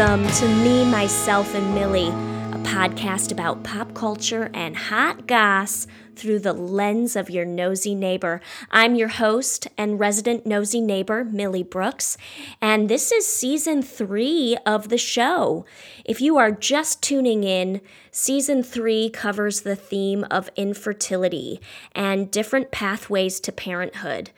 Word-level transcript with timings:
Welcome 0.00 0.26
to 0.36 0.48
Me, 0.48 0.90
Myself, 0.90 1.54
and 1.54 1.74
Millie, 1.74 2.08
a 2.08 2.62
podcast 2.64 3.30
about 3.30 3.62
pop 3.62 3.92
culture 3.92 4.50
and 4.54 4.74
hot 4.74 5.26
goss 5.26 5.86
through 6.16 6.38
the 6.38 6.54
lens 6.54 7.16
of 7.16 7.28
your 7.28 7.44
nosy 7.44 7.94
neighbor. 7.94 8.40
I'm 8.70 8.94
your 8.94 9.08
host 9.08 9.68
and 9.76 10.00
resident 10.00 10.46
nosy 10.46 10.80
neighbor, 10.80 11.22
Millie 11.24 11.62
Brooks, 11.62 12.16
and 12.62 12.88
this 12.88 13.12
is 13.12 13.26
season 13.26 13.82
three 13.82 14.56
of 14.64 14.88
the 14.88 14.96
show. 14.96 15.66
If 16.06 16.22
you 16.22 16.38
are 16.38 16.50
just 16.50 17.02
tuning 17.02 17.44
in, 17.44 17.82
season 18.10 18.62
three 18.62 19.10
covers 19.10 19.60
the 19.60 19.76
theme 19.76 20.24
of 20.30 20.48
infertility 20.56 21.60
and 21.94 22.30
different 22.30 22.70
pathways 22.70 23.38
to 23.40 23.52
parenthood. 23.52 24.30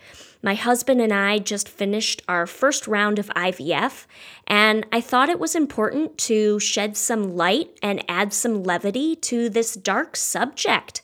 My 0.42 0.54
husband 0.54 1.00
and 1.00 1.12
I 1.12 1.38
just 1.38 1.68
finished 1.68 2.22
our 2.28 2.48
first 2.48 2.88
round 2.88 3.20
of 3.20 3.28
IVF, 3.28 4.06
and 4.48 4.84
I 4.90 5.00
thought 5.00 5.28
it 5.28 5.38
was 5.38 5.54
important 5.54 6.18
to 6.18 6.58
shed 6.58 6.96
some 6.96 7.36
light 7.36 7.78
and 7.80 8.04
add 8.08 8.32
some 8.32 8.64
levity 8.64 9.14
to 9.16 9.48
this 9.48 9.74
dark 9.74 10.16
subject. 10.16 11.02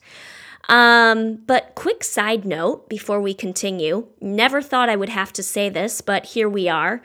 Um, 0.68 1.36
but 1.46 1.74
quick 1.76 2.02
side 2.02 2.44
note 2.44 2.88
before 2.88 3.20
we 3.20 3.32
continue 3.32 4.08
never 4.20 4.60
thought 4.60 4.90
I 4.90 4.96
would 4.96 5.08
have 5.08 5.32
to 5.34 5.42
say 5.42 5.68
this, 5.68 6.00
but 6.00 6.26
here 6.26 6.48
we 6.48 6.68
are. 6.68 7.00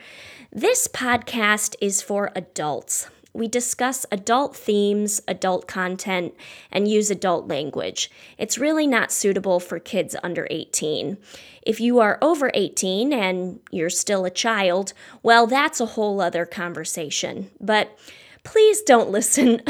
This 0.52 0.88
podcast 0.88 1.76
is 1.80 2.02
for 2.02 2.30
adults 2.34 3.08
we 3.34 3.48
discuss 3.48 4.06
adult 4.12 4.56
themes, 4.56 5.20
adult 5.26 5.66
content, 5.66 6.34
and 6.70 6.88
use 6.88 7.10
adult 7.10 7.48
language. 7.48 8.10
It's 8.38 8.56
really 8.56 8.86
not 8.86 9.10
suitable 9.10 9.58
for 9.58 9.80
kids 9.80 10.14
under 10.22 10.46
18. 10.50 11.18
If 11.62 11.80
you 11.80 11.98
are 11.98 12.18
over 12.22 12.52
18 12.54 13.12
and 13.12 13.58
you're 13.72 13.90
still 13.90 14.24
a 14.24 14.30
child, 14.30 14.92
well, 15.22 15.46
that's 15.48 15.80
a 15.80 15.86
whole 15.86 16.20
other 16.20 16.46
conversation. 16.46 17.50
But 17.60 17.98
please 18.44 18.82
don't 18.82 19.10
listen 19.10 19.62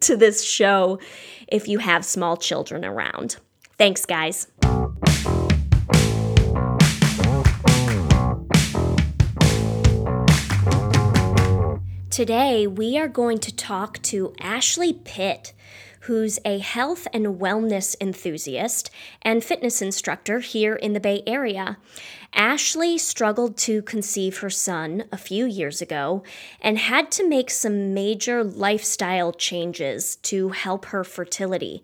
to 0.00 0.16
this 0.16 0.42
show 0.44 0.98
if 1.46 1.68
you 1.68 1.78
have 1.78 2.04
small 2.04 2.36
children 2.36 2.84
around. 2.84 3.36
Thanks, 3.78 4.04
guys. 4.04 4.48
Today, 12.20 12.66
we 12.66 12.98
are 12.98 13.08
going 13.08 13.38
to 13.38 13.56
talk 13.56 14.02
to 14.02 14.34
Ashley 14.38 14.92
Pitt, 14.92 15.54
who's 16.00 16.38
a 16.44 16.58
health 16.58 17.08
and 17.14 17.40
wellness 17.40 17.96
enthusiast 17.98 18.90
and 19.22 19.42
fitness 19.42 19.80
instructor 19.80 20.40
here 20.40 20.74
in 20.74 20.92
the 20.92 21.00
Bay 21.00 21.22
Area. 21.26 21.78
Ashley 22.34 22.98
struggled 22.98 23.56
to 23.60 23.80
conceive 23.80 24.40
her 24.40 24.50
son 24.50 25.04
a 25.10 25.16
few 25.16 25.46
years 25.46 25.80
ago 25.80 26.22
and 26.60 26.76
had 26.76 27.10
to 27.12 27.26
make 27.26 27.50
some 27.50 27.94
major 27.94 28.44
lifestyle 28.44 29.32
changes 29.32 30.16
to 30.16 30.50
help 30.50 30.84
her 30.86 31.04
fertility. 31.04 31.82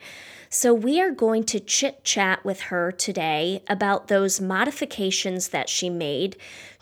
So, 0.50 0.74
we 0.74 1.00
are 1.00 1.12
going 1.12 1.44
to 1.44 1.60
chit 1.60 2.04
chat 2.04 2.44
with 2.44 2.60
her 2.60 2.92
today 2.92 3.62
about 3.68 4.08
those 4.08 4.38
modifications 4.38 5.48
that 5.48 5.70
she 5.70 5.88
made 5.88 6.36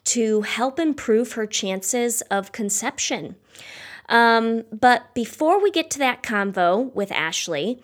to 0.06 0.42
help 0.42 0.80
improve 0.80 1.32
her 1.32 1.46
chances 1.46 2.20
of 2.22 2.50
conception. 2.50 3.36
Um, 4.08 4.64
but 4.72 5.14
before 5.14 5.62
we 5.62 5.70
get 5.70 5.90
to 5.92 5.98
that 6.00 6.22
convo 6.22 6.92
with 6.94 7.10
Ashley, 7.12 7.80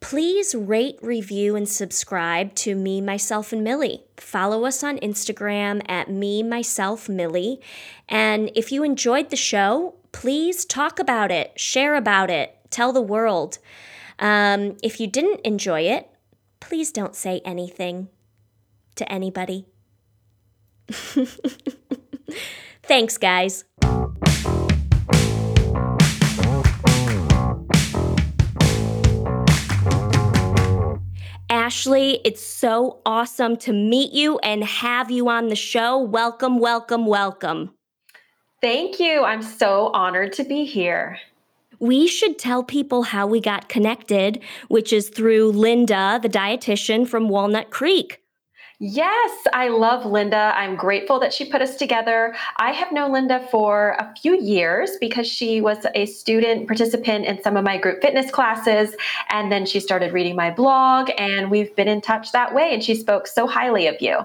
please 0.00 0.54
rate, 0.54 0.98
review, 1.02 1.56
and 1.56 1.68
subscribe 1.68 2.54
to 2.56 2.74
Me, 2.74 3.00
Myself, 3.00 3.52
and 3.52 3.62
Millie. 3.64 4.04
Follow 4.16 4.64
us 4.64 4.82
on 4.82 4.98
Instagram 4.98 5.82
at 5.88 6.10
Me, 6.10 6.42
Myself, 6.42 7.08
Millie. 7.08 7.60
And 8.08 8.50
if 8.54 8.72
you 8.72 8.82
enjoyed 8.82 9.30
the 9.30 9.36
show, 9.36 9.94
please 10.12 10.64
talk 10.64 10.98
about 10.98 11.30
it, 11.30 11.58
share 11.58 11.94
about 11.94 12.30
it, 12.30 12.56
tell 12.70 12.92
the 12.92 13.02
world. 13.02 13.58
Um, 14.18 14.76
if 14.82 15.00
you 15.00 15.06
didn't 15.06 15.40
enjoy 15.40 15.82
it, 15.82 16.08
please 16.60 16.90
don't 16.90 17.14
say 17.14 17.40
anything 17.44 18.08
to 18.96 19.10
anybody. 19.10 19.66
Thanks, 22.82 23.18
guys. 23.18 23.64
Ashley, 31.68 32.22
it's 32.24 32.42
so 32.42 32.98
awesome 33.04 33.54
to 33.58 33.74
meet 33.74 34.10
you 34.14 34.38
and 34.38 34.64
have 34.64 35.10
you 35.10 35.28
on 35.28 35.48
the 35.48 35.54
show. 35.54 35.98
Welcome, 35.98 36.60
welcome, 36.60 37.04
welcome. 37.04 37.74
Thank 38.62 38.98
you. 38.98 39.22
I'm 39.22 39.42
so 39.42 39.90
honored 39.92 40.32
to 40.32 40.44
be 40.44 40.64
here. 40.64 41.18
We 41.78 42.08
should 42.08 42.38
tell 42.38 42.62
people 42.62 43.02
how 43.02 43.26
we 43.26 43.42
got 43.42 43.68
connected, 43.68 44.42
which 44.68 44.94
is 44.94 45.10
through 45.10 45.52
Linda, 45.52 46.18
the 46.22 46.30
dietitian 46.30 47.06
from 47.06 47.28
Walnut 47.28 47.68
Creek. 47.68 48.22
Yes, 48.80 49.44
I 49.52 49.68
love 49.68 50.06
Linda. 50.06 50.52
I'm 50.56 50.76
grateful 50.76 51.18
that 51.18 51.32
she 51.32 51.44
put 51.44 51.60
us 51.60 51.74
together. 51.74 52.36
I 52.58 52.70
have 52.70 52.92
known 52.92 53.10
Linda 53.10 53.44
for 53.50 53.96
a 53.98 54.14
few 54.22 54.40
years 54.40 54.92
because 55.00 55.26
she 55.26 55.60
was 55.60 55.84
a 55.96 56.06
student 56.06 56.68
participant 56.68 57.24
in 57.24 57.42
some 57.42 57.56
of 57.56 57.64
my 57.64 57.76
group 57.76 58.00
fitness 58.00 58.30
classes. 58.30 58.94
And 59.30 59.50
then 59.50 59.66
she 59.66 59.80
started 59.80 60.12
reading 60.12 60.36
my 60.36 60.52
blog, 60.52 61.10
and 61.18 61.50
we've 61.50 61.74
been 61.74 61.88
in 61.88 62.00
touch 62.00 62.30
that 62.30 62.54
way. 62.54 62.72
And 62.72 62.84
she 62.84 62.94
spoke 62.94 63.26
so 63.26 63.48
highly 63.48 63.88
of 63.88 63.96
you. 64.00 64.18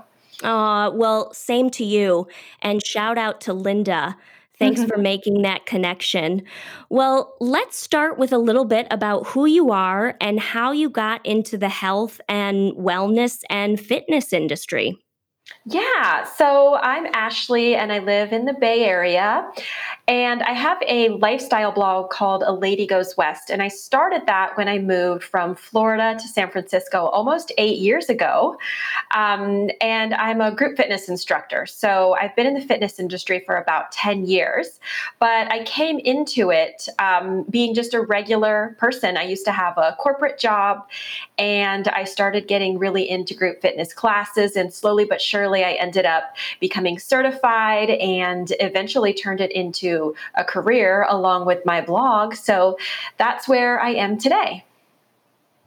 Uh, 0.43 0.91
well, 0.93 1.33
same 1.33 1.71
to 1.71 1.83
you. 1.83 2.27
And 2.61 2.85
shout 2.85 3.17
out 3.17 3.41
to 3.41 3.53
Linda. 3.53 4.15
Thanks 4.59 4.81
mm-hmm. 4.81 4.89
for 4.89 4.97
making 4.97 5.41
that 5.41 5.65
connection. 5.65 6.43
Well, 6.89 7.35
let's 7.39 7.77
start 7.77 8.17
with 8.17 8.31
a 8.31 8.37
little 8.37 8.65
bit 8.65 8.87
about 8.91 9.27
who 9.27 9.45
you 9.45 9.71
are 9.71 10.15
and 10.21 10.39
how 10.39 10.71
you 10.71 10.89
got 10.89 11.25
into 11.25 11.57
the 11.57 11.69
health 11.69 12.21
and 12.29 12.73
wellness 12.73 13.41
and 13.49 13.79
fitness 13.79 14.31
industry. 14.31 15.02
Yeah, 15.65 16.25
so 16.25 16.75
I'm 16.75 17.07
Ashley 17.13 17.75
and 17.75 17.93
I 17.93 17.99
live 17.99 18.33
in 18.33 18.43
the 18.43 18.53
Bay 18.53 18.83
Area. 18.83 19.49
And 20.09 20.43
I 20.43 20.51
have 20.51 20.77
a 20.85 21.07
lifestyle 21.09 21.71
blog 21.71 22.09
called 22.09 22.43
A 22.45 22.51
Lady 22.51 22.85
Goes 22.85 23.15
West. 23.15 23.49
And 23.49 23.61
I 23.61 23.69
started 23.69 24.23
that 24.25 24.57
when 24.57 24.67
I 24.67 24.79
moved 24.79 25.23
from 25.23 25.55
Florida 25.55 26.17
to 26.19 26.27
San 26.27 26.51
Francisco 26.51 27.05
almost 27.05 27.53
eight 27.57 27.77
years 27.77 28.09
ago. 28.09 28.57
Um, 29.15 29.69
and 29.79 30.13
I'm 30.15 30.41
a 30.41 30.53
group 30.53 30.75
fitness 30.75 31.07
instructor. 31.07 31.65
So 31.65 32.17
I've 32.19 32.35
been 32.35 32.47
in 32.47 32.55
the 32.55 32.61
fitness 32.61 32.99
industry 32.99 33.41
for 33.45 33.55
about 33.55 33.93
10 33.93 34.25
years. 34.25 34.81
But 35.19 35.49
I 35.49 35.63
came 35.63 35.99
into 35.99 36.49
it 36.49 36.89
um, 36.99 37.43
being 37.43 37.73
just 37.73 37.93
a 37.93 38.01
regular 38.01 38.75
person. 38.79 39.15
I 39.15 39.23
used 39.23 39.45
to 39.45 39.53
have 39.53 39.77
a 39.77 39.95
corporate 39.97 40.37
job 40.37 40.85
and 41.37 41.87
I 41.87 42.03
started 42.03 42.49
getting 42.49 42.77
really 42.77 43.09
into 43.09 43.33
group 43.33 43.61
fitness 43.61 43.93
classes. 43.93 44.57
And 44.57 44.73
slowly 44.73 45.05
but 45.05 45.21
surely, 45.21 45.52
I 45.61 45.73
ended 45.73 46.05
up 46.05 46.37
becoming 46.61 46.97
certified 46.97 47.89
and 47.89 48.53
eventually 48.61 49.13
turned 49.13 49.41
it 49.41 49.51
into 49.51 50.15
a 50.35 50.45
career 50.45 51.05
along 51.09 51.45
with 51.45 51.65
my 51.65 51.81
blog. 51.81 52.35
So 52.35 52.77
that's 53.17 53.45
where 53.45 53.81
I 53.81 53.89
am 53.89 54.17
today. 54.17 54.63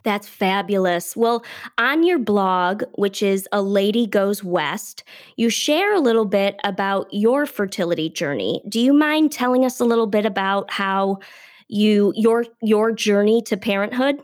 That's 0.07 0.27
fabulous. 0.27 1.17
Well, 1.17 1.43
on 1.77 2.03
your 2.03 2.17
blog, 2.17 2.83
which 2.95 3.21
is 3.21 3.45
A 3.51 3.61
Lady 3.61 4.07
Goes 4.07 4.41
West, 4.41 5.03
you 5.35 5.49
share 5.49 5.93
a 5.93 5.99
little 5.99 6.23
bit 6.23 6.55
about 6.63 7.07
your 7.11 7.45
fertility 7.45 8.09
journey. 8.09 8.61
Do 8.69 8.79
you 8.79 8.93
mind 8.93 9.33
telling 9.33 9.65
us 9.65 9.81
a 9.81 9.85
little 9.85 10.07
bit 10.07 10.25
about 10.25 10.71
how 10.71 11.19
you 11.67 12.13
your 12.15 12.45
your 12.61 12.93
journey 12.93 13.41
to 13.41 13.57
parenthood? 13.57 14.21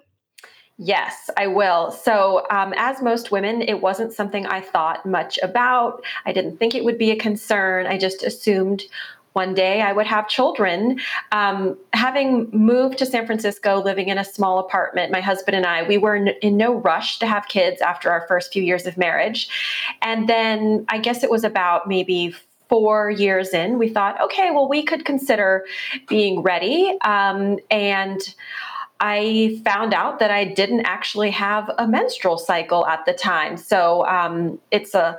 Yes, 0.77 1.29
I 1.37 1.47
will. 1.47 1.91
So, 1.91 2.45
um, 2.49 2.73
as 2.75 3.01
most 3.01 3.31
women, 3.31 3.61
it 3.61 3.79
wasn't 3.81 4.11
something 4.11 4.47
I 4.47 4.59
thought 4.59 5.05
much 5.05 5.37
about. 5.43 6.03
I 6.25 6.33
didn't 6.33 6.57
think 6.57 6.73
it 6.73 6.83
would 6.83 6.97
be 6.97 7.11
a 7.11 7.15
concern. 7.15 7.85
I 7.85 7.97
just 7.97 8.23
assumed 8.23 8.83
one 9.33 9.53
day 9.53 9.81
I 9.81 9.93
would 9.93 10.07
have 10.07 10.27
children. 10.27 10.99
Um, 11.31 11.77
having 11.93 12.49
moved 12.51 12.97
to 12.99 13.05
San 13.05 13.25
Francisco, 13.25 13.81
living 13.81 14.09
in 14.09 14.17
a 14.17 14.23
small 14.23 14.59
apartment, 14.59 15.11
my 15.11 15.21
husband 15.21 15.55
and 15.55 15.65
I, 15.65 15.83
we 15.83 15.97
were 15.97 16.15
in, 16.15 16.29
in 16.41 16.57
no 16.57 16.75
rush 16.75 17.19
to 17.19 17.27
have 17.27 17.47
kids 17.47 17.81
after 17.81 18.11
our 18.11 18.25
first 18.27 18.53
few 18.53 18.63
years 18.63 18.85
of 18.85 18.97
marriage. 18.97 19.49
And 20.01 20.27
then 20.29 20.85
I 20.89 20.99
guess 20.99 21.23
it 21.23 21.29
was 21.29 21.43
about 21.43 21.87
maybe 21.87 22.35
four 22.69 23.11
years 23.11 23.49
in, 23.53 23.77
we 23.77 23.89
thought, 23.89 24.19
okay, 24.21 24.49
well, 24.49 24.67
we 24.67 24.83
could 24.83 25.05
consider 25.05 25.65
being 26.07 26.41
ready. 26.41 26.97
Um, 27.01 27.59
and 27.69 28.19
I 28.99 29.61
found 29.65 29.93
out 29.93 30.19
that 30.19 30.31
I 30.31 30.45
didn't 30.45 30.85
actually 30.85 31.31
have 31.31 31.69
a 31.77 31.87
menstrual 31.87 32.37
cycle 32.37 32.85
at 32.85 33.05
the 33.05 33.13
time. 33.13 33.57
So 33.57 34.05
um, 34.05 34.59
it's 34.71 34.93
a 34.95 35.17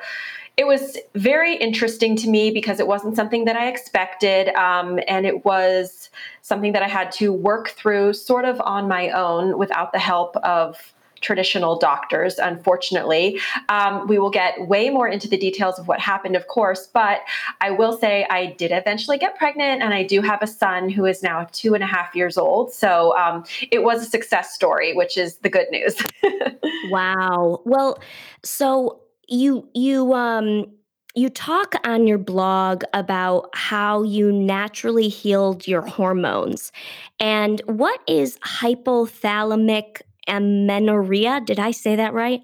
it 0.56 0.68
was 0.68 0.96
very 1.14 1.56
interesting 1.56 2.14
to 2.14 2.28
me 2.28 2.52
because 2.52 2.78
it 2.78 2.86
wasn't 2.86 3.16
something 3.16 3.44
that 3.46 3.56
I 3.56 3.68
expected. 3.68 4.54
Um, 4.54 5.00
and 5.08 5.26
it 5.26 5.44
was 5.44 6.10
something 6.42 6.72
that 6.72 6.82
I 6.82 6.86
had 6.86 7.10
to 7.12 7.32
work 7.32 7.70
through 7.70 8.12
sort 8.12 8.44
of 8.44 8.60
on 8.60 8.86
my 8.86 9.10
own 9.10 9.58
without 9.58 9.92
the 9.92 9.98
help 9.98 10.36
of 10.36 10.93
traditional 11.24 11.78
doctors, 11.78 12.38
unfortunately. 12.38 13.40
Um, 13.68 14.06
we 14.06 14.18
will 14.18 14.30
get 14.30 14.68
way 14.68 14.90
more 14.90 15.08
into 15.08 15.26
the 15.26 15.36
details 15.36 15.78
of 15.78 15.88
what 15.88 15.98
happened, 15.98 16.36
of 16.36 16.46
course, 16.46 16.86
but 16.86 17.20
I 17.60 17.70
will 17.70 17.96
say 17.96 18.26
I 18.30 18.54
did 18.58 18.70
eventually 18.70 19.18
get 19.18 19.36
pregnant, 19.36 19.82
and 19.82 19.92
I 19.92 20.04
do 20.04 20.20
have 20.20 20.42
a 20.42 20.46
son 20.46 20.88
who 20.88 21.06
is 21.06 21.22
now 21.22 21.48
two 21.52 21.74
and 21.74 21.82
a 21.82 21.86
half 21.86 22.14
years 22.14 22.36
old. 22.36 22.72
So 22.72 23.16
um, 23.16 23.44
it 23.72 23.82
was 23.82 24.02
a 24.02 24.08
success 24.08 24.54
story, 24.54 24.92
which 24.92 25.16
is 25.16 25.38
the 25.38 25.48
good 25.48 25.66
news. 25.70 25.96
wow. 26.90 27.60
Well, 27.64 27.98
so 28.44 29.00
you 29.26 29.66
you 29.74 30.12
um 30.12 30.66
you 31.14 31.30
talk 31.30 31.74
on 31.84 32.08
your 32.08 32.18
blog 32.18 32.82
about 32.92 33.48
how 33.54 34.02
you 34.02 34.32
naturally 34.32 35.08
healed 35.08 35.66
your 35.66 35.82
hormones. 35.82 36.72
And 37.20 37.62
what 37.66 38.00
is 38.08 38.36
hypothalamic 38.38 40.02
amenorrhea? 40.28 41.40
Did 41.44 41.58
I 41.58 41.70
say 41.70 41.96
that 41.96 42.14
right? 42.14 42.42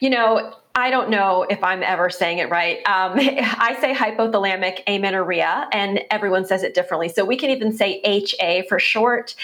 You 0.00 0.10
know, 0.10 0.54
I 0.74 0.90
don't 0.90 1.10
know 1.10 1.44
if 1.48 1.62
I'm 1.62 1.82
ever 1.82 2.08
saying 2.08 2.38
it 2.38 2.50
right. 2.50 2.78
Um, 2.86 3.12
I 3.18 3.76
say 3.80 3.94
hypothalamic 3.94 4.82
amenorrhea, 4.86 5.68
and 5.72 6.00
everyone 6.10 6.44
says 6.46 6.62
it 6.62 6.74
differently. 6.74 7.08
So 7.08 7.24
we 7.24 7.36
can 7.36 7.50
even 7.50 7.72
say 7.72 8.00
HA 8.04 8.66
for 8.68 8.78
short 8.78 9.34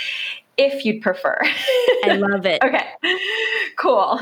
if 0.57 0.85
you'd 0.85 1.01
prefer. 1.03 1.39
I 2.05 2.17
love 2.17 2.45
it. 2.45 2.63
okay, 2.63 2.89
cool. 3.77 4.21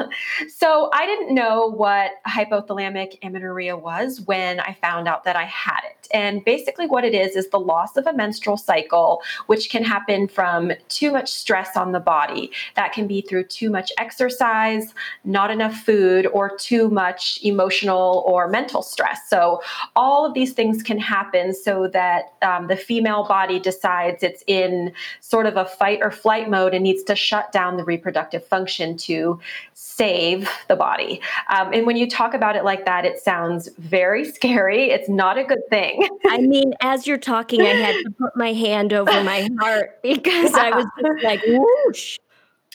So 0.49 0.91
I 0.93 1.07
didn't 1.07 1.35
know 1.35 1.71
what 1.71 2.13
hypothalamic 2.27 3.19
amenorrhea 3.23 3.77
was 3.77 4.21
when 4.21 4.61
I 4.61 4.77
found 4.83 5.09
out 5.09 5.25
that 5.25 5.37
I 5.37 5.45
had 5.45 5.81
it. 5.85 5.96
And 6.13 6.45
basically, 6.45 6.87
what 6.87 7.05
it 7.05 7.15
is 7.15 7.37
is 7.37 7.49
the 7.49 7.61
loss 7.61 7.97
of 7.97 8.07
a 8.07 8.13
menstrual 8.13 8.57
cycle, 8.57 9.23
which 9.47 9.71
can 9.71 9.85
happen 9.85 10.29
from 10.29 10.73
too 10.89 11.13
much 11.13 11.33
stress 11.33 11.77
on 11.77 11.93
the 11.93 12.01
body. 12.01 12.51
That 12.75 12.93
can 12.93 13.07
be 13.07 13.21
through 13.21 13.45
too 13.45 13.71
much 13.71 13.93
exercise, 13.99 14.95
not 15.25 15.51
enough 15.51 15.77
food, 15.77 16.27
or 16.27 16.57
too 16.57 16.89
much 16.91 17.39
emotional 17.43 18.25
or 18.27 18.49
mental 18.49 18.83
stress. 18.83 19.29
So, 19.29 19.63
all 19.95 20.25
of 20.25 20.35
these 20.35 20.53
things 20.53 20.83
can 20.83 20.99
happen 20.99 21.55
so 21.55 21.89
that 21.89 22.33
um, 22.43 22.67
the 22.69 22.77
female 22.77 23.27
body 23.27 23.59
decides 23.59 24.23
it's 24.23 24.43
in 24.47 24.93
sort 25.21 25.47
of 25.47 25.57
a 25.57 25.65
fight 25.65 26.01
or 26.03 26.11
flight 26.11 26.51
mode 26.51 26.75
and 26.75 26.83
needs 26.83 27.03
to 27.05 27.17
shut 27.17 27.53
down 27.53 27.77
the 27.77 27.85
reproductive 27.85 28.45
function 28.47 28.97
to 28.97 29.41
save 29.75 30.49
the 30.69 30.77
body. 30.77 31.21
Um, 31.49 31.73
and 31.73 31.87
when 31.87 31.97
you 31.97 32.09
talk 32.09 32.35
about 32.35 32.57
it 32.57 32.65
like 32.65 32.85
that, 32.85 33.05
it 33.05 33.19
sounds 33.19 33.69
very 33.79 34.25
scary. 34.33 34.91
It's 34.91 35.09
not 35.09 35.39
a 35.39 35.45
good 35.45 35.63
thing. 35.71 35.96
I 36.27 36.39
mean, 36.39 36.75
as 36.81 37.07
you're 37.07 37.19
talking, 37.19 37.63
I 37.63 37.75
had 37.75 37.93
to 38.05 38.11
put 38.11 38.37
my 38.37 38.53
hand 38.53 38.93
over 38.93 39.13
my 39.25 39.49
heart 39.61 39.99
because 40.03 40.55
I 40.55 40.71
was 40.71 40.87
just 41.01 41.23
like, 41.25 41.41
whoosh. 41.47 42.19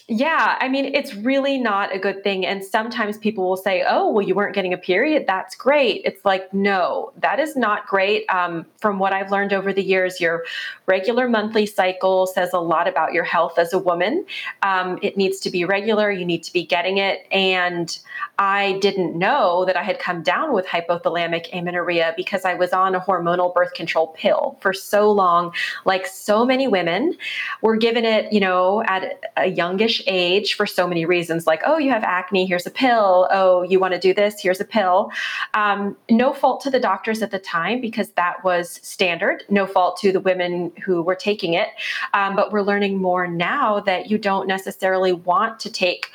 Yeah, 0.07 0.57
I 0.59 0.67
mean, 0.67 0.93
it's 0.93 1.15
really 1.15 1.57
not 1.57 1.95
a 1.95 1.99
good 1.99 2.21
thing. 2.21 2.45
And 2.45 2.65
sometimes 2.65 3.17
people 3.17 3.47
will 3.47 3.55
say, 3.55 3.85
oh, 3.87 4.11
well, 4.11 4.27
you 4.27 4.35
weren't 4.35 4.53
getting 4.53 4.73
a 4.73 4.77
period. 4.77 5.25
That's 5.25 5.55
great. 5.55 6.01
It's 6.03 6.25
like, 6.25 6.53
no, 6.53 7.13
that 7.19 7.39
is 7.39 7.55
not 7.55 7.87
great. 7.87 8.25
Um, 8.27 8.65
from 8.77 8.99
what 8.99 9.13
I've 9.13 9.31
learned 9.31 9.53
over 9.53 9.71
the 9.71 9.83
years, 9.83 10.19
your 10.19 10.43
regular 10.91 11.29
monthly 11.29 11.65
cycle 11.65 12.27
says 12.27 12.49
a 12.51 12.59
lot 12.59 12.85
about 12.85 13.13
your 13.13 13.23
health 13.23 13.57
as 13.57 13.71
a 13.71 13.79
woman. 13.79 14.25
Um, 14.61 14.99
it 15.01 15.15
needs 15.15 15.39
to 15.39 15.49
be 15.49 15.63
regular, 15.63 16.11
you 16.11 16.25
need 16.25 16.43
to 16.43 16.51
be 16.51 16.65
getting 16.65 16.97
it. 16.97 17.25
And 17.31 17.97
I 18.37 18.79
didn't 18.81 19.17
know 19.17 19.63
that 19.65 19.77
I 19.77 19.83
had 19.83 19.99
come 19.99 20.21
down 20.21 20.51
with 20.51 20.65
hypothalamic 20.65 21.45
amenorrhea 21.53 22.13
because 22.17 22.43
I 22.43 22.55
was 22.55 22.73
on 22.73 22.93
a 22.93 22.99
hormonal 22.99 23.53
birth 23.53 23.73
control 23.73 24.07
pill 24.07 24.57
for 24.59 24.73
so 24.73 25.09
long. 25.11 25.53
Like 25.85 26.05
so 26.07 26.43
many 26.43 26.67
women 26.67 27.15
were 27.61 27.77
given 27.77 28.03
it, 28.03 28.33
you 28.33 28.41
know, 28.41 28.83
at 28.83 29.23
a 29.37 29.47
youngish 29.47 30.01
age 30.07 30.55
for 30.55 30.65
so 30.65 30.87
many 30.87 31.05
reasons, 31.05 31.47
like, 31.47 31.61
oh, 31.65 31.77
you 31.77 31.89
have 31.91 32.03
acne, 32.03 32.45
here's 32.45 32.65
a 32.65 32.71
pill. 32.71 33.29
Oh, 33.31 33.61
you 33.61 33.79
want 33.79 33.93
to 33.93 33.99
do 33.99 34.13
this, 34.13 34.41
here's 34.41 34.59
a 34.59 34.65
pill. 34.65 35.11
Um, 35.53 35.95
no 36.09 36.33
fault 36.33 36.61
to 36.61 36.69
the 36.69 36.79
doctors 36.79 37.21
at 37.21 37.31
the 37.31 37.39
time 37.39 37.79
because 37.79 38.09
that 38.11 38.43
was 38.43 38.79
standard. 38.83 39.43
No 39.49 39.65
fault 39.65 39.97
to 40.01 40.11
the 40.11 40.19
women 40.19 40.73
who 40.81 41.01
were 41.01 41.15
taking 41.15 41.53
it. 41.53 41.69
Um, 42.13 42.35
but 42.35 42.51
we're 42.51 42.61
learning 42.61 43.01
more 43.01 43.27
now 43.27 43.79
that 43.81 44.09
you 44.09 44.17
don't 44.17 44.47
necessarily 44.47 45.13
want 45.13 45.59
to 45.61 45.71
take 45.71 46.11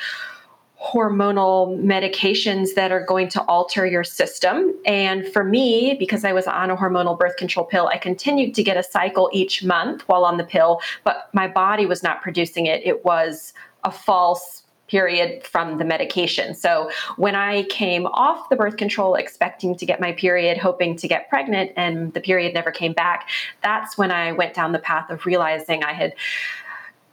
hormonal 0.80 1.80
medications 1.80 2.74
that 2.74 2.92
are 2.92 3.04
going 3.04 3.28
to 3.28 3.42
alter 3.44 3.86
your 3.86 4.04
system. 4.04 4.74
And 4.84 5.26
for 5.32 5.42
me, 5.42 5.96
because 5.98 6.24
I 6.24 6.32
was 6.32 6.46
on 6.46 6.70
a 6.70 6.76
hormonal 6.76 7.18
birth 7.18 7.36
control 7.36 7.64
pill, 7.64 7.88
I 7.88 7.98
continued 7.98 8.54
to 8.54 8.62
get 8.62 8.76
a 8.76 8.82
cycle 8.82 9.30
each 9.32 9.64
month 9.64 10.02
while 10.02 10.24
on 10.24 10.36
the 10.36 10.44
pill, 10.44 10.80
but 11.02 11.30
my 11.32 11.48
body 11.48 11.86
was 11.86 12.02
not 12.02 12.22
producing 12.22 12.66
it. 12.66 12.82
It 12.84 13.04
was 13.04 13.52
a 13.84 13.90
false 13.90 14.62
period 14.88 15.44
from 15.46 15.78
the 15.78 15.84
medication. 15.84 16.54
So 16.54 16.90
when 17.16 17.34
I 17.34 17.64
came 17.64 18.06
off 18.06 18.48
the 18.48 18.56
birth 18.56 18.76
control 18.76 19.14
expecting 19.14 19.76
to 19.76 19.86
get 19.86 20.00
my 20.00 20.12
period, 20.12 20.58
hoping 20.58 20.96
to 20.96 21.08
get 21.08 21.28
pregnant, 21.28 21.72
and 21.76 22.12
the 22.12 22.20
period 22.20 22.54
never 22.54 22.70
came 22.70 22.92
back, 22.92 23.28
that's 23.62 23.98
when 23.98 24.10
I 24.10 24.32
went 24.32 24.54
down 24.54 24.72
the 24.72 24.78
path 24.78 25.10
of 25.10 25.26
realizing 25.26 25.82
I 25.82 25.92
had 25.92 26.14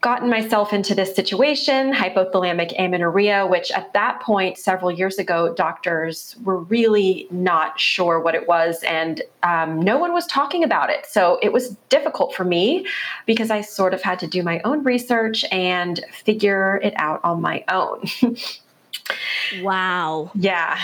gotten 0.03 0.29
myself 0.29 0.73
into 0.73 0.93
this 0.93 1.15
situation, 1.15 1.93
hypothalamic 1.93 2.77
amenorrhea, 2.77 3.47
which 3.47 3.71
at 3.71 3.93
that 3.93 4.19
point, 4.19 4.57
several 4.57 4.91
years 4.91 5.17
ago, 5.17 5.53
doctors 5.53 6.35
were 6.43 6.59
really 6.59 7.25
not 7.31 7.79
sure 7.79 8.19
what 8.19 8.35
it 8.35 8.45
was, 8.45 8.83
and 8.83 9.21
um, 9.43 9.81
no 9.81 9.97
one 9.97 10.11
was 10.13 10.27
talking 10.27 10.61
about 10.61 10.89
it. 10.89 11.05
So 11.05 11.39
it 11.41 11.53
was 11.53 11.69
difficult 11.87 12.35
for 12.35 12.43
me 12.43 12.85
because 13.25 13.49
I 13.49 13.61
sort 13.61 13.93
of 13.93 14.01
had 14.01 14.19
to 14.19 14.27
do 14.27 14.43
my 14.43 14.59
own 14.65 14.83
research 14.83 15.45
and 15.51 16.03
figure 16.11 16.81
it 16.83 16.93
out 16.97 17.21
on 17.23 17.41
my 17.41 17.63
own. 17.69 18.03
wow. 19.61 20.31
Yeah. 20.35 20.77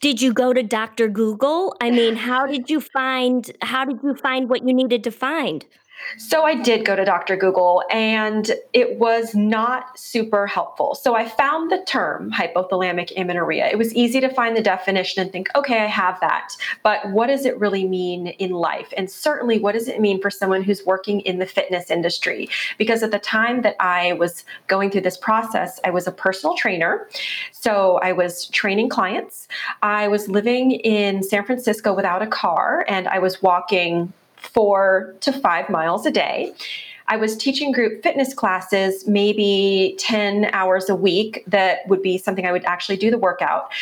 Did 0.00 0.20
you 0.20 0.32
go 0.32 0.52
to 0.52 0.62
Dr. 0.62 1.08
Google? 1.08 1.74
I 1.80 1.90
mean, 1.90 2.14
how 2.14 2.46
did 2.46 2.68
you 2.68 2.80
find 2.80 3.50
how 3.62 3.86
did 3.86 4.00
you 4.02 4.14
find 4.14 4.48
what 4.50 4.66
you 4.66 4.74
needed 4.74 5.02
to 5.04 5.10
find? 5.10 5.64
So 6.16 6.44
I 6.44 6.54
did 6.54 6.84
go 6.84 6.96
to 6.96 7.04
Dr. 7.04 7.36
Google 7.36 7.82
and 7.90 8.50
it 8.72 8.98
was 8.98 9.34
not 9.34 9.98
super 9.98 10.46
helpful. 10.46 10.94
So 10.94 11.14
I 11.14 11.28
found 11.28 11.70
the 11.70 11.82
term 11.86 12.30
hypothalamic 12.30 13.12
amenorrhea. 13.16 13.68
It 13.68 13.78
was 13.78 13.94
easy 13.94 14.20
to 14.20 14.28
find 14.28 14.56
the 14.56 14.62
definition 14.62 15.22
and 15.22 15.32
think, 15.32 15.48
okay, 15.54 15.80
I 15.80 15.86
have 15.86 16.18
that. 16.20 16.52
But 16.82 17.10
what 17.10 17.28
does 17.28 17.44
it 17.44 17.58
really 17.58 17.86
mean 17.86 18.28
in 18.28 18.50
life? 18.50 18.92
And 18.96 19.10
certainly, 19.10 19.58
what 19.58 19.72
does 19.72 19.88
it 19.88 20.00
mean 20.00 20.20
for 20.20 20.30
someone 20.30 20.62
who's 20.62 20.84
working 20.84 21.20
in 21.20 21.38
the 21.38 21.46
fitness 21.46 21.90
industry? 21.90 22.48
Because 22.78 23.02
at 23.02 23.10
the 23.10 23.18
time 23.18 23.62
that 23.62 23.76
I 23.80 24.14
was 24.14 24.44
going 24.66 24.90
through 24.90 25.02
this 25.02 25.16
process, 25.16 25.80
I 25.84 25.90
was 25.90 26.06
a 26.06 26.12
personal 26.12 26.56
trainer. 26.56 27.08
So 27.52 27.98
I 28.02 28.12
was 28.12 28.46
training 28.48 28.88
clients. 28.88 29.48
I 29.82 30.08
was 30.08 30.28
living 30.28 30.72
in 30.72 31.22
San 31.22 31.44
Francisco 31.44 31.94
without 31.94 32.22
a 32.22 32.26
car 32.26 32.84
and 32.88 33.08
I 33.08 33.18
was 33.18 33.42
walking 33.42 34.12
four 34.40 35.14
to 35.20 35.32
five 35.32 35.68
miles 35.68 36.06
a 36.06 36.10
day. 36.10 36.54
I 37.10 37.16
was 37.16 37.36
teaching 37.36 37.72
group 37.72 38.04
fitness 38.04 38.32
classes, 38.32 39.06
maybe 39.06 39.96
10 39.98 40.50
hours 40.52 40.88
a 40.88 40.94
week. 40.94 41.42
That 41.48 41.86
would 41.88 42.02
be 42.02 42.18
something 42.18 42.46
I 42.46 42.52
would 42.52 42.64
actually 42.64 42.98
do 42.98 43.10
the 43.10 43.18
workout. 43.18 43.72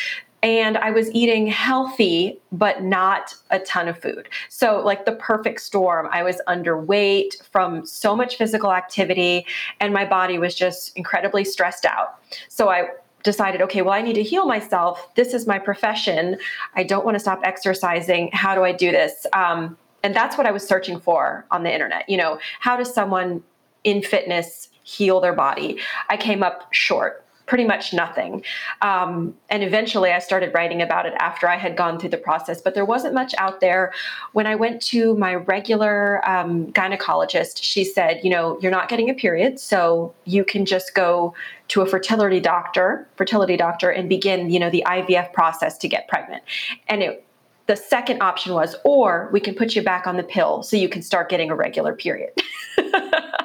And 0.42 0.78
I 0.78 0.92
was 0.92 1.10
eating 1.10 1.46
healthy, 1.48 2.40
but 2.52 2.82
not 2.84 3.34
a 3.50 3.58
ton 3.58 3.88
of 3.88 4.00
food. 4.00 4.28
So, 4.48 4.80
like 4.80 5.04
the 5.04 5.12
perfect 5.12 5.60
storm. 5.60 6.08
I 6.12 6.22
was 6.22 6.40
underweight 6.46 7.42
from 7.50 7.84
so 7.84 8.14
much 8.14 8.36
physical 8.36 8.72
activity, 8.72 9.44
and 9.80 9.92
my 9.92 10.04
body 10.04 10.38
was 10.38 10.54
just 10.54 10.96
incredibly 10.96 11.44
stressed 11.44 11.84
out. 11.84 12.20
So, 12.48 12.68
I 12.70 12.90
decided, 13.24 13.60
okay, 13.62 13.82
well, 13.82 13.94
I 13.94 14.00
need 14.00 14.14
to 14.14 14.22
heal 14.22 14.46
myself. 14.46 15.12
This 15.16 15.34
is 15.34 15.46
my 15.46 15.58
profession. 15.58 16.38
I 16.76 16.84
don't 16.84 17.04
want 17.04 17.16
to 17.16 17.20
stop 17.20 17.40
exercising. 17.42 18.30
How 18.32 18.54
do 18.54 18.62
I 18.62 18.72
do 18.72 18.92
this? 18.92 19.26
Um, 19.32 19.76
and 20.02 20.14
that's 20.14 20.36
what 20.38 20.46
I 20.46 20.50
was 20.50 20.66
searching 20.66 21.00
for 21.00 21.44
on 21.50 21.62
the 21.62 21.72
internet. 21.72 22.08
You 22.08 22.16
know, 22.16 22.38
how 22.60 22.76
does 22.76 22.92
someone 22.92 23.42
in 23.84 24.02
fitness 24.02 24.68
heal 24.82 25.20
their 25.20 25.34
body? 25.34 25.80
I 26.08 26.16
came 26.16 26.42
up 26.42 26.72
short 26.72 27.24
pretty 27.48 27.64
much 27.64 27.92
nothing. 27.92 28.44
Um, 28.82 29.34
and 29.48 29.64
eventually 29.64 30.12
I 30.12 30.18
started 30.18 30.52
writing 30.54 30.82
about 30.82 31.06
it 31.06 31.14
after 31.18 31.48
I 31.48 31.56
had 31.56 31.76
gone 31.76 31.98
through 31.98 32.10
the 32.10 32.18
process, 32.18 32.60
but 32.60 32.74
there 32.74 32.84
wasn't 32.84 33.14
much 33.14 33.34
out 33.38 33.60
there. 33.60 33.92
When 34.34 34.46
I 34.46 34.54
went 34.54 34.82
to 34.82 35.16
my 35.16 35.34
regular 35.34 36.22
um, 36.28 36.70
gynecologist, 36.72 37.58
she 37.62 37.84
said, 37.84 38.20
you 38.22 38.30
know, 38.30 38.58
you're 38.60 38.70
not 38.70 38.88
getting 38.88 39.08
a 39.08 39.14
period, 39.14 39.58
so 39.58 40.14
you 40.26 40.44
can 40.44 40.66
just 40.66 40.94
go 40.94 41.34
to 41.68 41.80
a 41.80 41.86
fertility 41.86 42.38
doctor, 42.38 43.08
fertility 43.16 43.56
doctor, 43.56 43.90
and 43.90 44.08
begin, 44.08 44.50
you 44.50 44.60
know, 44.60 44.70
the 44.70 44.84
IVF 44.86 45.32
process 45.32 45.78
to 45.78 45.88
get 45.88 46.06
pregnant. 46.06 46.42
And 46.86 47.02
it 47.02 47.24
the 47.68 47.76
second 47.76 48.22
option 48.22 48.54
was, 48.54 48.74
or 48.82 49.28
we 49.32 49.40
can 49.40 49.54
put 49.54 49.76
you 49.76 49.82
back 49.82 50.06
on 50.06 50.16
the 50.16 50.22
pill 50.22 50.62
so 50.62 50.76
you 50.76 50.88
can 50.88 51.02
start 51.02 51.28
getting 51.28 51.50
a 51.50 51.54
regular 51.54 51.94
period. 51.94 52.30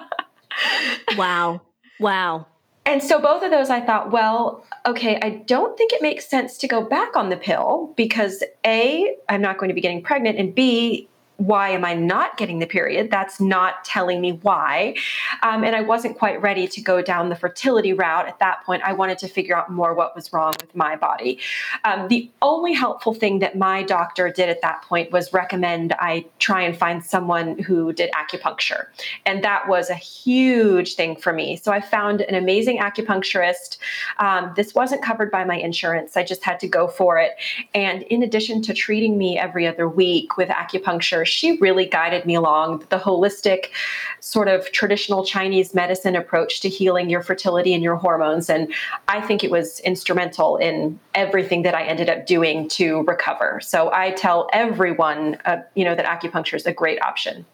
wow. 1.17 1.61
Wow. 1.99 2.47
And 2.85 3.03
so 3.03 3.19
both 3.19 3.43
of 3.43 3.51
those, 3.51 3.69
I 3.69 3.81
thought, 3.81 4.11
well, 4.11 4.65
okay, 4.85 5.19
I 5.21 5.43
don't 5.45 5.77
think 5.77 5.93
it 5.93 6.01
makes 6.01 6.27
sense 6.27 6.57
to 6.59 6.67
go 6.67 6.81
back 6.81 7.15
on 7.15 7.29
the 7.29 7.37
pill 7.37 7.93
because 7.95 8.43
A, 8.65 9.15
I'm 9.29 9.41
not 9.41 9.57
going 9.57 9.69
to 9.69 9.75
be 9.75 9.81
getting 9.81 10.01
pregnant, 10.01 10.37
and 10.37 10.55
B, 10.55 11.07
why 11.45 11.69
am 11.69 11.83
I 11.83 11.93
not 11.93 12.37
getting 12.37 12.59
the 12.59 12.65
period? 12.65 13.11
That's 13.11 13.41
not 13.41 13.83
telling 13.83 14.21
me 14.21 14.33
why. 14.33 14.95
Um, 15.41 15.63
and 15.63 15.75
I 15.75 15.81
wasn't 15.81 16.17
quite 16.17 16.41
ready 16.41 16.67
to 16.67 16.81
go 16.81 17.01
down 17.01 17.29
the 17.29 17.35
fertility 17.35 17.91
route 17.91 18.27
at 18.27 18.39
that 18.39 18.63
point. 18.63 18.81
I 18.83 18.93
wanted 18.93 19.17
to 19.19 19.27
figure 19.27 19.55
out 19.55 19.69
more 19.69 19.93
what 19.93 20.15
was 20.15 20.31
wrong 20.31 20.53
with 20.61 20.73
my 20.75 20.95
body. 20.95 21.39
Um, 21.83 22.07
the 22.07 22.31
only 22.41 22.73
helpful 22.73 23.13
thing 23.13 23.39
that 23.39 23.57
my 23.57 23.83
doctor 23.83 24.29
did 24.29 24.47
at 24.47 24.61
that 24.61 24.83
point 24.83 25.11
was 25.11 25.33
recommend 25.33 25.93
I 25.99 26.25
try 26.39 26.61
and 26.61 26.77
find 26.77 27.03
someone 27.03 27.59
who 27.59 27.91
did 27.91 28.09
acupuncture. 28.11 28.85
And 29.25 29.43
that 29.43 29.67
was 29.67 29.89
a 29.89 29.95
huge 29.95 30.95
thing 30.95 31.15
for 31.15 31.33
me. 31.33 31.57
So 31.57 31.71
I 31.71 31.81
found 31.81 32.21
an 32.21 32.35
amazing 32.35 32.79
acupuncturist. 32.79 33.77
Um, 34.19 34.53
this 34.55 34.73
wasn't 34.73 35.01
covered 35.01 35.31
by 35.31 35.43
my 35.43 35.57
insurance, 35.57 36.15
I 36.15 36.23
just 36.23 36.43
had 36.43 36.59
to 36.61 36.67
go 36.67 36.87
for 36.87 37.17
it. 37.17 37.31
And 37.73 38.03
in 38.03 38.23
addition 38.23 38.61
to 38.63 38.73
treating 38.73 39.17
me 39.17 39.37
every 39.37 39.67
other 39.67 39.89
week 39.89 40.37
with 40.37 40.49
acupuncture, 40.49 41.27
she 41.33 41.57
really 41.57 41.85
guided 41.85 42.25
me 42.25 42.35
along 42.35 42.85
the 42.89 42.97
holistic, 42.97 43.71
sort 44.19 44.47
of 44.47 44.71
traditional 44.71 45.25
Chinese 45.25 45.73
medicine 45.73 46.15
approach 46.15 46.61
to 46.61 46.69
healing 46.69 47.09
your 47.09 47.21
fertility 47.21 47.73
and 47.73 47.83
your 47.83 47.95
hormones. 47.95 48.49
And 48.49 48.73
I 49.07 49.19
think 49.19 49.43
it 49.43 49.51
was 49.51 49.79
instrumental 49.81 50.57
in 50.57 50.99
everything 51.15 51.63
that 51.63 51.75
I 51.75 51.83
ended 51.83 52.09
up 52.09 52.25
doing 52.25 52.69
to 52.69 53.03
recover. 53.03 53.59
So 53.61 53.91
I 53.91 54.11
tell 54.11 54.47
everyone, 54.53 55.37
uh, 55.45 55.57
you 55.75 55.83
know, 55.83 55.95
that 55.95 56.05
acupuncture 56.05 56.55
is 56.55 56.65
a 56.65 56.73
great 56.73 57.01
option. 57.01 57.45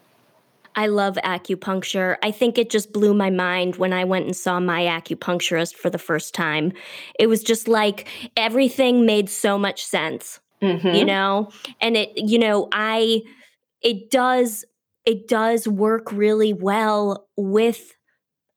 I 0.76 0.86
love 0.86 1.18
acupuncture. 1.24 2.16
I 2.22 2.30
think 2.30 2.56
it 2.56 2.70
just 2.70 2.92
blew 2.92 3.12
my 3.12 3.30
mind 3.30 3.76
when 3.76 3.92
I 3.92 4.04
went 4.04 4.26
and 4.26 4.36
saw 4.36 4.60
my 4.60 4.82
acupuncturist 4.82 5.74
for 5.74 5.90
the 5.90 5.98
first 5.98 6.34
time. 6.34 6.72
It 7.18 7.26
was 7.26 7.42
just 7.42 7.66
like 7.66 8.06
everything 8.36 9.04
made 9.04 9.28
so 9.28 9.58
much 9.58 9.84
sense, 9.84 10.38
mm-hmm. 10.62 10.88
you 10.88 11.04
know? 11.04 11.50
And 11.80 11.96
it, 11.96 12.12
you 12.16 12.38
know, 12.38 12.68
I 12.72 13.22
it 13.82 14.10
does 14.10 14.64
it 15.06 15.28
does 15.28 15.66
work 15.66 16.12
really 16.12 16.52
well 16.52 17.26
with 17.36 17.96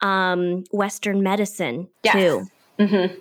um, 0.01 0.65
Western 0.71 1.23
medicine 1.23 1.87
yes. 2.03 2.13
too. 2.13 2.47
Mm-hmm. 2.79 3.19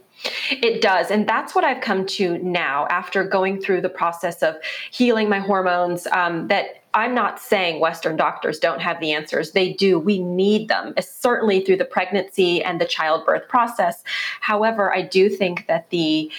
It 0.51 0.83
does. 0.83 1.11
And 1.11 1.29
that's 1.29 1.55
what 1.55 1.65
I've 1.65 1.81
come 1.81 2.07
to 2.07 2.39
now 2.39 2.87
after 2.89 3.25
going 3.25 3.61
through 3.61 3.81
the 3.81 3.89
process 3.89 4.43
of 4.43 4.57
healing 4.91 5.29
my 5.29 5.39
hormones. 5.39 6.07
Um, 6.09 6.49
that 6.49 6.83
I'm 6.95 7.15
not 7.15 7.41
saying 7.41 7.81
Western 7.81 8.17
doctors 8.17 8.59
don't 8.59 8.81
have 8.81 9.01
the 9.01 9.13
answers. 9.13 9.53
They 9.53 9.73
do. 9.73 9.99
We 9.99 10.19
need 10.19 10.69
them, 10.69 10.95
certainly 11.01 11.65
through 11.65 11.79
the 11.79 11.85
pregnancy 11.85 12.63
and 12.63 12.81
the 12.81 12.85
childbirth 12.85 13.49
process. 13.49 14.03
However, 14.41 14.95
I 14.95 15.03
do 15.03 15.29
think 15.31 15.67
that 15.69 15.91
the 15.91 16.31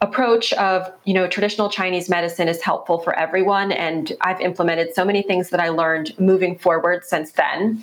approach 0.00 0.52
of 0.54 0.90
you 1.04 1.12
know 1.12 1.26
traditional 1.26 1.68
chinese 1.68 2.08
medicine 2.08 2.48
is 2.48 2.62
helpful 2.62 2.98
for 2.98 3.18
everyone 3.18 3.72
and 3.72 4.12
i've 4.20 4.40
implemented 4.40 4.94
so 4.94 5.04
many 5.04 5.22
things 5.22 5.50
that 5.50 5.60
i 5.60 5.68
learned 5.68 6.18
moving 6.18 6.56
forward 6.58 7.04
since 7.04 7.32
then. 7.32 7.82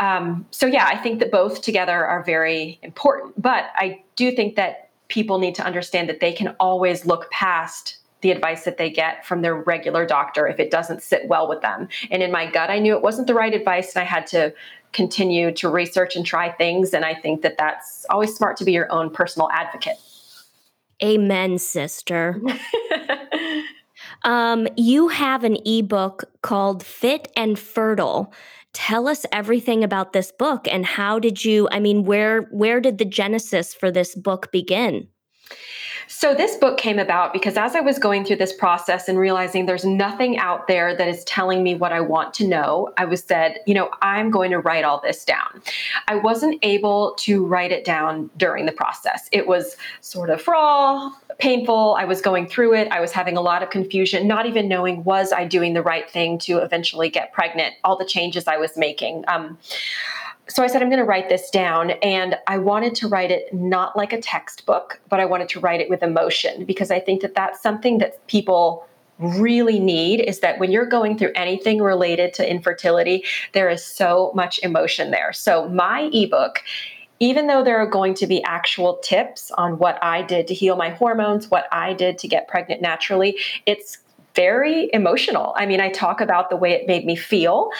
Um, 0.00 0.46
so 0.50 0.66
yeah 0.66 0.86
i 0.86 0.96
think 0.96 1.20
that 1.20 1.30
both 1.30 1.62
together 1.62 2.04
are 2.04 2.22
very 2.22 2.78
important 2.82 3.40
but 3.40 3.66
i 3.74 4.02
do 4.16 4.32
think 4.32 4.56
that 4.56 4.90
people 5.08 5.38
need 5.38 5.54
to 5.54 5.64
understand 5.64 6.08
that 6.08 6.20
they 6.20 6.32
can 6.32 6.48
always 6.58 7.06
look 7.06 7.30
past 7.30 7.98
the 8.22 8.30
advice 8.30 8.64
that 8.64 8.78
they 8.78 8.90
get 8.90 9.24
from 9.26 9.42
their 9.42 9.54
regular 9.54 10.06
doctor 10.06 10.48
if 10.48 10.58
it 10.58 10.70
doesn't 10.70 11.02
sit 11.02 11.28
well 11.28 11.46
with 11.48 11.60
them. 11.60 11.86
And 12.10 12.22
in 12.22 12.32
my 12.32 12.50
gut 12.50 12.70
i 12.70 12.78
knew 12.78 12.94
it 12.94 13.02
wasn't 13.02 13.26
the 13.26 13.34
right 13.34 13.54
advice 13.54 13.94
and 13.94 14.02
i 14.02 14.06
had 14.06 14.26
to 14.28 14.54
continue 14.92 15.52
to 15.52 15.68
research 15.68 16.16
and 16.16 16.24
try 16.24 16.50
things 16.50 16.94
and 16.94 17.04
i 17.04 17.14
think 17.14 17.42
that 17.42 17.58
that's 17.58 18.06
always 18.08 18.34
smart 18.34 18.56
to 18.56 18.64
be 18.64 18.72
your 18.72 18.90
own 18.90 19.10
personal 19.10 19.50
advocate 19.50 19.98
Amen, 21.02 21.58
sister. 21.58 22.40
um, 24.24 24.66
you 24.76 25.08
have 25.08 25.44
an 25.44 25.58
ebook 25.66 26.24
called 26.42 26.84
Fit 26.84 27.30
and 27.36 27.58
Fertile. 27.58 28.32
Tell 28.72 29.08
us 29.08 29.24
everything 29.32 29.84
about 29.84 30.12
this 30.12 30.32
book 30.32 30.68
and 30.70 30.84
how 30.84 31.18
did 31.18 31.44
you 31.44 31.68
I 31.70 31.80
mean 31.80 32.04
where 32.04 32.42
where 32.50 32.80
did 32.80 32.98
the 32.98 33.06
genesis 33.06 33.72
for 33.74 33.90
this 33.90 34.14
book 34.14 34.52
begin? 34.52 35.08
So, 36.08 36.34
this 36.34 36.56
book 36.56 36.78
came 36.78 36.98
about 36.98 37.32
because 37.32 37.56
as 37.56 37.74
I 37.74 37.80
was 37.80 37.98
going 37.98 38.24
through 38.24 38.36
this 38.36 38.52
process 38.52 39.08
and 39.08 39.18
realizing 39.18 39.66
there's 39.66 39.84
nothing 39.84 40.38
out 40.38 40.68
there 40.68 40.96
that 40.96 41.08
is 41.08 41.24
telling 41.24 41.64
me 41.64 41.74
what 41.74 41.92
I 41.92 42.00
want 42.00 42.32
to 42.34 42.46
know, 42.46 42.92
I 42.96 43.04
was 43.04 43.24
said, 43.24 43.58
you 43.66 43.74
know, 43.74 43.90
I'm 44.02 44.30
going 44.30 44.52
to 44.52 44.60
write 44.60 44.84
all 44.84 45.00
this 45.00 45.24
down. 45.24 45.62
I 46.06 46.14
wasn't 46.14 46.58
able 46.62 47.14
to 47.18 47.44
write 47.44 47.72
it 47.72 47.84
down 47.84 48.30
during 48.36 48.66
the 48.66 48.72
process. 48.72 49.28
It 49.32 49.48
was 49.48 49.76
sort 50.00 50.30
of 50.30 50.46
raw, 50.46 51.10
painful. 51.38 51.96
I 51.98 52.04
was 52.04 52.20
going 52.20 52.46
through 52.46 52.74
it. 52.74 52.88
I 52.92 53.00
was 53.00 53.10
having 53.10 53.36
a 53.36 53.42
lot 53.42 53.62
of 53.62 53.70
confusion, 53.70 54.28
not 54.28 54.46
even 54.46 54.68
knowing 54.68 55.02
was 55.02 55.32
I 55.32 55.44
doing 55.44 55.74
the 55.74 55.82
right 55.82 56.08
thing 56.08 56.38
to 56.40 56.58
eventually 56.58 57.10
get 57.10 57.32
pregnant, 57.32 57.74
all 57.82 57.96
the 57.96 58.06
changes 58.06 58.46
I 58.46 58.58
was 58.58 58.76
making. 58.76 59.24
Um, 59.26 59.58
so 60.48 60.62
I 60.62 60.68
said, 60.68 60.82
I'm 60.82 60.88
going 60.88 61.00
to 61.00 61.04
write 61.04 61.28
this 61.28 61.50
down. 61.50 61.90
And 62.02 62.36
I 62.46 62.58
wanted 62.58 62.94
to 62.96 63.08
write 63.08 63.30
it 63.30 63.52
not 63.52 63.96
like 63.96 64.12
a 64.12 64.20
textbook, 64.20 65.00
but 65.08 65.18
I 65.18 65.24
wanted 65.24 65.48
to 65.50 65.60
write 65.60 65.80
it 65.80 65.90
with 65.90 66.02
emotion 66.02 66.64
because 66.64 66.90
I 66.90 67.00
think 67.00 67.22
that 67.22 67.34
that's 67.34 67.60
something 67.60 67.98
that 67.98 68.24
people 68.26 68.86
really 69.18 69.80
need 69.80 70.20
is 70.20 70.40
that 70.40 70.58
when 70.58 70.70
you're 70.70 70.86
going 70.86 71.16
through 71.16 71.32
anything 71.34 71.80
related 71.80 72.34
to 72.34 72.48
infertility, 72.48 73.24
there 73.52 73.68
is 73.68 73.84
so 73.84 74.30
much 74.34 74.60
emotion 74.62 75.10
there. 75.10 75.32
So 75.32 75.68
my 75.68 76.10
ebook 76.12 76.62
even 77.18 77.46
though 77.46 77.64
there 77.64 77.78
are 77.78 77.86
going 77.86 78.14
to 78.14 78.26
be 78.26 78.42
actual 78.44 78.98
tips 78.98 79.50
on 79.52 79.78
what 79.78 79.98
I 80.02 80.22
did 80.22 80.46
to 80.48 80.54
heal 80.54 80.76
my 80.76 80.90
hormones, 80.90 81.50
what 81.50 81.66
I 81.72 81.94
did 81.94 82.18
to 82.18 82.28
get 82.28 82.46
pregnant 82.46 82.82
naturally, 82.82 83.38
it's 83.64 83.98
very 84.34 84.90
emotional. 84.92 85.54
I 85.56 85.64
mean, 85.64 85.80
I 85.80 85.88
talk 85.88 86.20
about 86.20 86.50
the 86.50 86.56
way 86.56 86.72
it 86.72 86.86
made 86.86 87.06
me 87.06 87.16
feel 87.16 87.70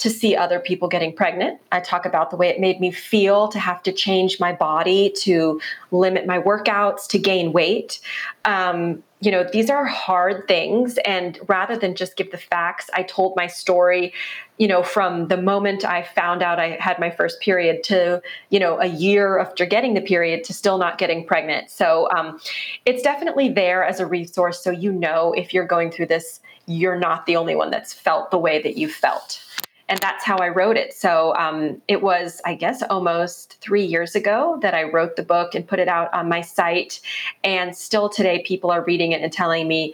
to 0.00 0.08
see 0.08 0.34
other 0.34 0.58
people 0.58 0.88
getting 0.88 1.14
pregnant. 1.14 1.60
I 1.72 1.80
talk 1.80 2.06
about 2.06 2.30
the 2.30 2.36
way 2.36 2.48
it 2.48 2.58
made 2.58 2.80
me 2.80 2.90
feel 2.90 3.48
to 3.48 3.58
have 3.58 3.82
to 3.82 3.92
change 3.92 4.40
my 4.40 4.50
body, 4.50 5.12
to 5.18 5.60
limit 5.90 6.26
my 6.26 6.38
workouts, 6.38 7.06
to 7.08 7.18
gain 7.18 7.52
weight. 7.52 8.00
Um, 8.46 9.02
you 9.20 9.30
know, 9.30 9.44
these 9.44 9.68
are 9.68 9.84
hard 9.84 10.48
things. 10.48 10.96
And 11.04 11.38
rather 11.46 11.76
than 11.76 11.94
just 11.94 12.16
give 12.16 12.30
the 12.30 12.38
facts, 12.38 12.88
I 12.94 13.02
told 13.02 13.36
my 13.36 13.46
story, 13.46 14.14
you 14.56 14.66
know, 14.66 14.82
from 14.82 15.28
the 15.28 15.36
moment 15.36 15.84
I 15.84 16.02
found 16.02 16.42
out 16.42 16.58
I 16.58 16.78
had 16.80 16.98
my 16.98 17.10
first 17.10 17.38
period 17.42 17.84
to, 17.84 18.22
you 18.48 18.58
know, 18.58 18.80
a 18.80 18.86
year 18.86 19.38
after 19.38 19.66
getting 19.66 19.92
the 19.92 20.00
period 20.00 20.44
to 20.44 20.54
still 20.54 20.78
not 20.78 20.96
getting 20.96 21.26
pregnant. 21.26 21.70
So 21.70 22.08
um, 22.16 22.40
it's 22.86 23.02
definitely 23.02 23.50
there 23.50 23.84
as 23.84 24.00
a 24.00 24.06
resource. 24.06 24.64
So 24.64 24.70
you 24.70 24.92
know, 24.92 25.34
if 25.34 25.52
you're 25.52 25.66
going 25.66 25.90
through 25.90 26.06
this, 26.06 26.40
you're 26.64 26.98
not 26.98 27.26
the 27.26 27.36
only 27.36 27.54
one 27.54 27.70
that's 27.70 27.92
felt 27.92 28.30
the 28.30 28.38
way 28.38 28.62
that 28.62 28.78
you 28.78 28.88
felt 28.88 29.44
and 29.90 29.98
that's 29.98 30.24
how 30.24 30.36
I 30.36 30.48
wrote 30.48 30.76
it. 30.76 30.94
So 30.94 31.34
um, 31.34 31.82
it 31.88 32.00
was, 32.00 32.40
I 32.44 32.54
guess, 32.54 32.80
almost 32.84 33.58
three 33.60 33.84
years 33.84 34.14
ago 34.14 34.56
that 34.62 34.72
I 34.72 34.84
wrote 34.84 35.16
the 35.16 35.24
book 35.24 35.56
and 35.56 35.66
put 35.66 35.80
it 35.80 35.88
out 35.88 36.14
on 36.14 36.28
my 36.28 36.40
site. 36.40 37.00
And 37.42 37.76
still 37.76 38.08
today, 38.08 38.44
people 38.46 38.70
are 38.70 38.84
reading 38.84 39.10
it 39.10 39.20
and 39.20 39.32
telling 39.32 39.66
me, 39.66 39.92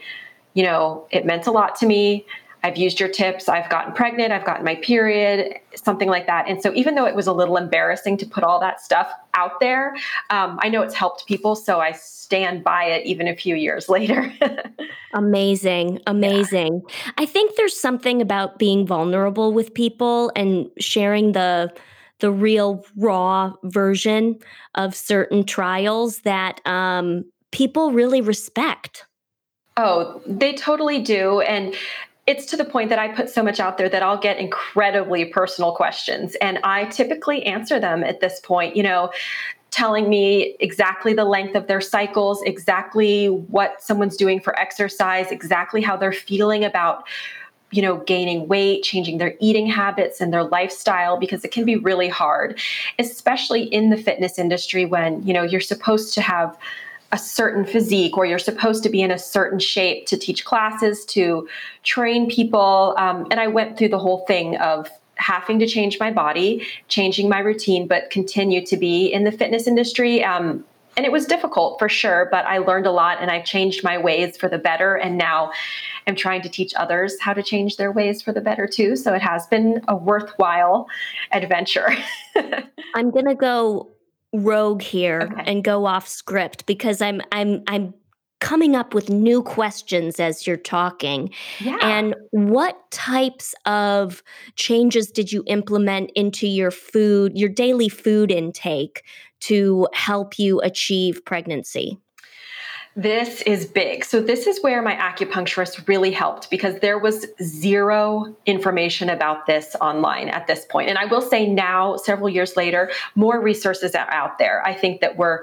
you 0.52 0.62
know, 0.62 1.06
it 1.10 1.24
meant 1.24 1.46
a 1.46 1.50
lot 1.50 1.76
to 1.76 1.86
me. 1.86 2.26
I've 2.62 2.76
used 2.76 2.98
your 2.98 3.08
tips. 3.08 3.48
I've 3.48 3.70
gotten 3.70 3.92
pregnant. 3.92 4.32
I've 4.32 4.44
gotten 4.44 4.64
my 4.64 4.74
period, 4.76 5.54
something 5.74 6.08
like 6.08 6.26
that. 6.26 6.48
And 6.48 6.60
so, 6.60 6.72
even 6.74 6.94
though 6.94 7.06
it 7.06 7.14
was 7.14 7.26
a 7.26 7.32
little 7.32 7.56
embarrassing 7.56 8.16
to 8.18 8.26
put 8.26 8.42
all 8.42 8.58
that 8.60 8.80
stuff 8.80 9.10
out 9.34 9.60
there, 9.60 9.94
um, 10.30 10.58
I 10.62 10.68
know 10.68 10.82
it's 10.82 10.94
helped 10.94 11.26
people. 11.26 11.54
So, 11.54 11.80
I 11.80 11.92
stand 11.92 12.64
by 12.64 12.84
it 12.84 13.06
even 13.06 13.28
a 13.28 13.36
few 13.36 13.54
years 13.54 13.88
later. 13.90 14.32
amazing. 15.14 16.00
Amazing. 16.06 16.82
Yeah. 16.88 17.12
I 17.18 17.26
think 17.26 17.56
there's 17.56 17.78
something 17.78 18.20
about 18.20 18.58
being 18.58 18.86
vulnerable 18.86 19.52
with 19.52 19.74
people 19.74 20.32
and 20.34 20.70
sharing 20.78 21.32
the 21.32 21.72
the 22.20 22.30
real 22.30 22.84
raw 22.96 23.52
version 23.64 24.38
of 24.74 24.94
certain 24.94 25.44
trials 25.44 26.20
that 26.20 26.66
um, 26.66 27.24
people 27.52 27.92
really 27.92 28.20
respect. 28.20 29.04
Oh, 29.76 30.22
they 30.26 30.54
totally 30.54 31.02
do. 31.02 31.40
And 31.42 31.74
it's 32.26 32.44
to 32.46 32.56
the 32.56 32.64
point 32.64 32.90
that 32.90 32.98
I 32.98 33.08
put 33.08 33.30
so 33.30 33.42
much 33.42 33.60
out 33.60 33.78
there 33.78 33.88
that 33.88 34.02
I'll 34.02 34.18
get 34.18 34.38
incredibly 34.38 35.24
personal 35.26 35.72
questions. 35.72 36.34
And 36.40 36.58
I 36.64 36.86
typically 36.86 37.44
answer 37.44 37.78
them 37.78 38.02
at 38.02 38.20
this 38.20 38.40
point, 38.40 38.74
you 38.74 38.82
know, 38.82 39.12
telling 39.70 40.08
me 40.08 40.56
exactly 40.58 41.12
the 41.12 41.24
length 41.24 41.54
of 41.54 41.66
their 41.66 41.80
cycles, 41.80 42.42
exactly 42.42 43.28
what 43.28 43.80
someone's 43.82 44.16
doing 44.16 44.40
for 44.40 44.58
exercise, 44.58 45.30
exactly 45.30 45.82
how 45.82 45.96
they're 45.96 46.12
feeling 46.12 46.64
about 46.64 47.04
you 47.72 47.82
know 47.82 47.96
gaining 47.96 48.46
weight 48.46 48.84
changing 48.84 49.18
their 49.18 49.34
eating 49.40 49.66
habits 49.66 50.20
and 50.20 50.32
their 50.32 50.44
lifestyle 50.44 51.18
because 51.18 51.44
it 51.44 51.50
can 51.50 51.64
be 51.64 51.74
really 51.74 52.08
hard 52.08 52.60
especially 53.00 53.64
in 53.64 53.90
the 53.90 53.96
fitness 53.96 54.38
industry 54.38 54.84
when 54.84 55.20
you 55.26 55.34
know 55.34 55.42
you're 55.42 55.60
supposed 55.60 56.14
to 56.14 56.22
have 56.22 56.56
a 57.12 57.18
certain 57.18 57.64
physique 57.64 58.16
or 58.16 58.26
you're 58.26 58.38
supposed 58.38 58.82
to 58.82 58.88
be 58.88 59.00
in 59.00 59.10
a 59.10 59.18
certain 59.18 59.58
shape 59.58 60.06
to 60.06 60.16
teach 60.16 60.44
classes 60.44 61.04
to 61.04 61.48
train 61.82 62.28
people 62.28 62.94
um, 62.98 63.26
and 63.30 63.40
i 63.40 63.46
went 63.46 63.78
through 63.78 63.88
the 63.88 63.98
whole 63.98 64.24
thing 64.26 64.56
of 64.56 64.88
having 65.16 65.58
to 65.58 65.66
change 65.66 65.98
my 65.98 66.10
body 66.10 66.66
changing 66.88 67.28
my 67.28 67.38
routine 67.38 67.86
but 67.86 68.10
continue 68.10 68.64
to 68.64 68.76
be 68.76 69.06
in 69.06 69.24
the 69.24 69.32
fitness 69.32 69.66
industry 69.66 70.22
um, 70.24 70.64
and 70.96 71.04
it 71.04 71.12
was 71.12 71.26
difficult 71.26 71.78
for 71.78 71.90
sure, 71.90 72.26
but 72.30 72.46
I 72.46 72.58
learned 72.58 72.86
a 72.86 72.90
lot 72.90 73.18
and 73.20 73.30
I've 73.30 73.44
changed 73.44 73.84
my 73.84 73.98
ways 73.98 74.36
for 74.36 74.48
the 74.48 74.56
better. 74.56 74.94
And 74.94 75.18
now 75.18 75.52
I'm 76.06 76.16
trying 76.16 76.40
to 76.42 76.48
teach 76.48 76.72
others 76.74 77.20
how 77.20 77.34
to 77.34 77.42
change 77.42 77.76
their 77.76 77.92
ways 77.92 78.22
for 78.22 78.32
the 78.32 78.40
better 78.40 78.66
too. 78.66 78.96
So 78.96 79.12
it 79.12 79.20
has 79.20 79.46
been 79.46 79.82
a 79.88 79.96
worthwhile 79.96 80.88
adventure. 81.32 81.94
I'm 82.94 83.10
going 83.10 83.26
to 83.26 83.34
go 83.34 83.90
rogue 84.32 84.82
here 84.82 85.28
okay. 85.32 85.42
and 85.46 85.64
go 85.64 85.86
off 85.86 86.06
script 86.06 86.66
because 86.66 87.00
I'm 87.00 87.22
I'm 87.32 87.62
I'm 87.66 87.94
coming 88.40 88.76
up 88.76 88.92
with 88.92 89.08
new 89.08 89.42
questions 89.42 90.20
as 90.20 90.46
you're 90.46 90.56
talking. 90.56 91.30
Yeah. 91.60 91.78
And 91.80 92.14
what 92.30 92.90
types 92.90 93.54
of 93.64 94.22
changes 94.56 95.10
did 95.10 95.32
you 95.32 95.42
implement 95.46 96.10
into 96.14 96.46
your 96.46 96.70
food, 96.70 97.36
your 97.36 97.48
daily 97.48 97.88
food 97.88 98.30
intake 98.30 99.02
to 99.40 99.88
help 99.94 100.38
you 100.38 100.60
achieve 100.60 101.24
pregnancy? 101.24 101.98
This 102.98 103.42
is 103.42 103.66
big. 103.66 104.06
So, 104.06 104.22
this 104.22 104.46
is 104.46 104.62
where 104.62 104.80
my 104.80 104.96
acupuncturist 104.96 105.86
really 105.86 106.10
helped 106.10 106.48
because 106.48 106.80
there 106.80 106.98
was 106.98 107.26
zero 107.42 108.34
information 108.46 109.10
about 109.10 109.44
this 109.44 109.76
online 109.82 110.30
at 110.30 110.46
this 110.46 110.64
point. 110.64 110.88
And 110.88 110.96
I 110.96 111.04
will 111.04 111.20
say 111.20 111.46
now, 111.46 111.96
several 111.98 112.30
years 112.30 112.56
later, 112.56 112.90
more 113.14 113.38
resources 113.38 113.94
are 113.94 114.10
out 114.10 114.38
there. 114.38 114.66
I 114.66 114.72
think 114.72 115.02
that 115.02 115.18
we're 115.18 115.40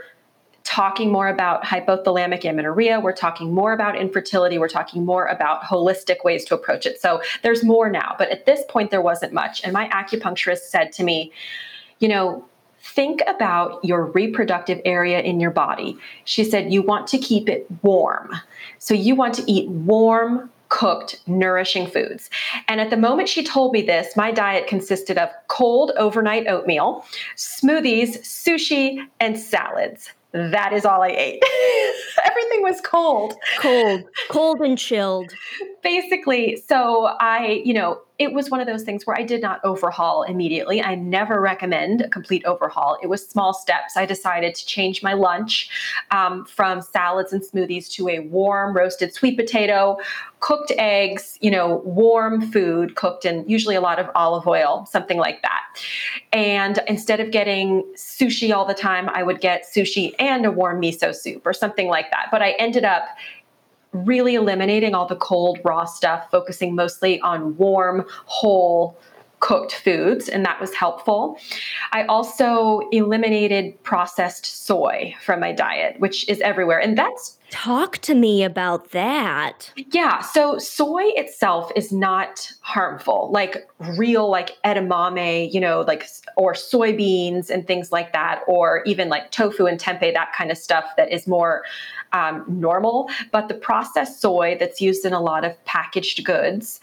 talking 0.63 1.11
more 1.11 1.27
about 1.27 1.63
hypothalamic 1.63 2.43
amenorrhea. 2.43 2.99
We're 2.99 3.13
talking 3.13 3.53
more 3.53 3.73
about 3.73 3.95
infertility. 3.97 4.57
We're 4.57 4.67
talking 4.67 5.05
more 5.05 5.27
about 5.27 5.61
holistic 5.61 6.23
ways 6.23 6.45
to 6.45 6.55
approach 6.55 6.87
it. 6.87 6.99
So, 6.99 7.21
there's 7.43 7.63
more 7.63 7.87
now. 7.87 8.15
But 8.17 8.29
at 8.29 8.47
this 8.47 8.63
point, 8.67 8.89
there 8.89 9.01
wasn't 9.01 9.31
much. 9.31 9.61
And 9.63 9.73
my 9.73 9.87
acupuncturist 9.89 10.61
said 10.69 10.91
to 10.93 11.03
me, 11.03 11.31
you 11.99 12.07
know, 12.07 12.43
think 12.83 13.21
about 13.27 13.83
your 13.83 14.05
reproductive 14.05 14.81
area 14.85 15.21
in 15.21 15.39
your 15.39 15.51
body. 15.51 15.97
She 16.25 16.43
said, 16.43 16.71
You 16.71 16.81
want 16.81 17.07
to 17.07 17.17
keep 17.17 17.49
it 17.49 17.65
warm. 17.81 18.31
So 18.79 18.93
you 18.93 19.15
want 19.15 19.33
to 19.35 19.51
eat 19.51 19.69
warm, 19.69 20.51
cooked, 20.69 21.21
nourishing 21.27 21.87
foods. 21.87 22.29
And 22.67 22.81
at 22.81 22.89
the 22.89 22.97
moment 22.97 23.29
she 23.29 23.43
told 23.43 23.73
me 23.73 23.81
this, 23.81 24.15
my 24.15 24.31
diet 24.31 24.67
consisted 24.67 25.17
of 25.17 25.29
cold 25.47 25.91
overnight 25.97 26.47
oatmeal, 26.47 27.05
smoothies, 27.37 28.19
sushi, 28.19 29.05
and 29.19 29.39
salads 29.39 30.11
that 30.33 30.73
is 30.73 30.83
all 30.83 31.03
I 31.03 31.09
ate. 31.09 31.43
Everything 32.25 32.63
was 32.63 32.81
cold. 32.81 33.35
Cold, 33.59 34.03
cold 34.29 34.59
and 34.61 34.77
chilled. 34.77 35.31
Basically, 35.83 36.55
so 36.55 37.05
I, 37.19 37.61
you 37.63 37.73
know, 37.73 38.01
it 38.23 38.33
was 38.33 38.49
one 38.49 38.59
of 38.59 38.67
those 38.67 38.83
things 38.83 39.05
where 39.05 39.17
I 39.17 39.23
did 39.23 39.41
not 39.41 39.59
overhaul 39.63 40.23
immediately. 40.23 40.81
I 40.81 40.95
never 40.95 41.41
recommend 41.41 42.01
a 42.01 42.09
complete 42.09 42.43
overhaul. 42.45 42.97
It 43.03 43.07
was 43.07 43.27
small 43.27 43.53
steps. 43.53 43.97
I 43.97 44.05
decided 44.05 44.55
to 44.55 44.65
change 44.65 45.03
my 45.03 45.13
lunch 45.13 45.69
um, 46.11 46.45
from 46.45 46.81
salads 46.81 47.33
and 47.33 47.41
smoothies 47.41 47.91
to 47.91 48.07
a 48.09 48.19
warm 48.19 48.75
roasted 48.75 49.13
sweet 49.13 49.37
potato, 49.37 49.97
cooked 50.39 50.71
eggs, 50.77 51.37
you 51.41 51.51
know, 51.51 51.81
warm 51.85 52.41
food 52.51 52.95
cooked 52.95 53.25
in 53.25 53.47
usually 53.47 53.75
a 53.75 53.81
lot 53.81 53.99
of 53.99 54.09
olive 54.15 54.47
oil, 54.47 54.87
something 54.89 55.17
like 55.17 55.41
that. 55.41 55.61
And 56.31 56.79
instead 56.87 57.19
of 57.19 57.31
getting 57.31 57.83
sushi 57.95 58.53
all 58.55 58.65
the 58.65 58.73
time, 58.73 59.09
I 59.09 59.23
would 59.23 59.41
get 59.41 59.65
sushi 59.73 60.13
and 60.19 60.45
a 60.45 60.51
warm 60.51 60.81
miso 60.81 61.13
soup 61.15 61.45
or 61.45 61.53
something 61.53 61.87
like 61.87 62.09
that. 62.11 62.27
But 62.31 62.41
I 62.41 62.51
ended 62.51 62.85
up 62.85 63.03
really 63.93 64.35
eliminating 64.35 64.93
all 64.95 65.05
the 65.05 65.15
cold, 65.15 65.59
raw 65.63 65.85
stuff, 65.85 66.29
focusing 66.31 66.75
mostly 66.75 67.19
on 67.21 67.55
warm, 67.57 68.05
whole, 68.25 68.99
cooked 69.39 69.73
foods, 69.73 70.29
and 70.29 70.45
that 70.45 70.59
was 70.61 70.73
helpful. 70.73 71.37
I 71.91 72.05
also 72.05 72.79
eliminated 72.91 73.81
processed 73.83 74.45
soy 74.65 75.13
from 75.23 75.41
my 75.41 75.51
diet, 75.51 75.99
which 75.99 76.27
is 76.29 76.39
everywhere. 76.39 76.79
And 76.79 76.97
that's 76.97 77.37
Talk 77.53 77.99
to 77.99 78.15
me 78.15 78.43
about 78.43 78.89
that. 78.93 79.71
Yeah. 79.75 80.21
So, 80.21 80.57
soy 80.57 81.03
itself 81.09 81.71
is 81.75 81.91
not 81.91 82.51
harmful, 82.61 83.29
like 83.31 83.69
real, 83.95 84.27
like 84.27 84.57
edamame, 84.65 85.53
you 85.53 85.59
know, 85.59 85.81
like, 85.81 86.07
or 86.35 86.55
soybeans 86.55 87.51
and 87.51 87.67
things 87.67 87.91
like 87.91 88.11
that, 88.11 88.41
or 88.47 88.81
even 88.87 89.07
like 89.07 89.29
tofu 89.29 89.67
and 89.67 89.79
tempeh, 89.79 90.15
that 90.15 90.33
kind 90.35 90.49
of 90.49 90.57
stuff 90.57 90.85
that 90.97 91.11
is 91.11 91.27
more 91.27 91.63
um, 92.13 92.43
normal. 92.47 93.07
But 93.31 93.49
the 93.49 93.53
processed 93.53 94.19
soy 94.19 94.57
that's 94.59 94.81
used 94.81 95.05
in 95.05 95.13
a 95.13 95.21
lot 95.21 95.45
of 95.45 95.63
packaged 95.65 96.25
goods 96.25 96.81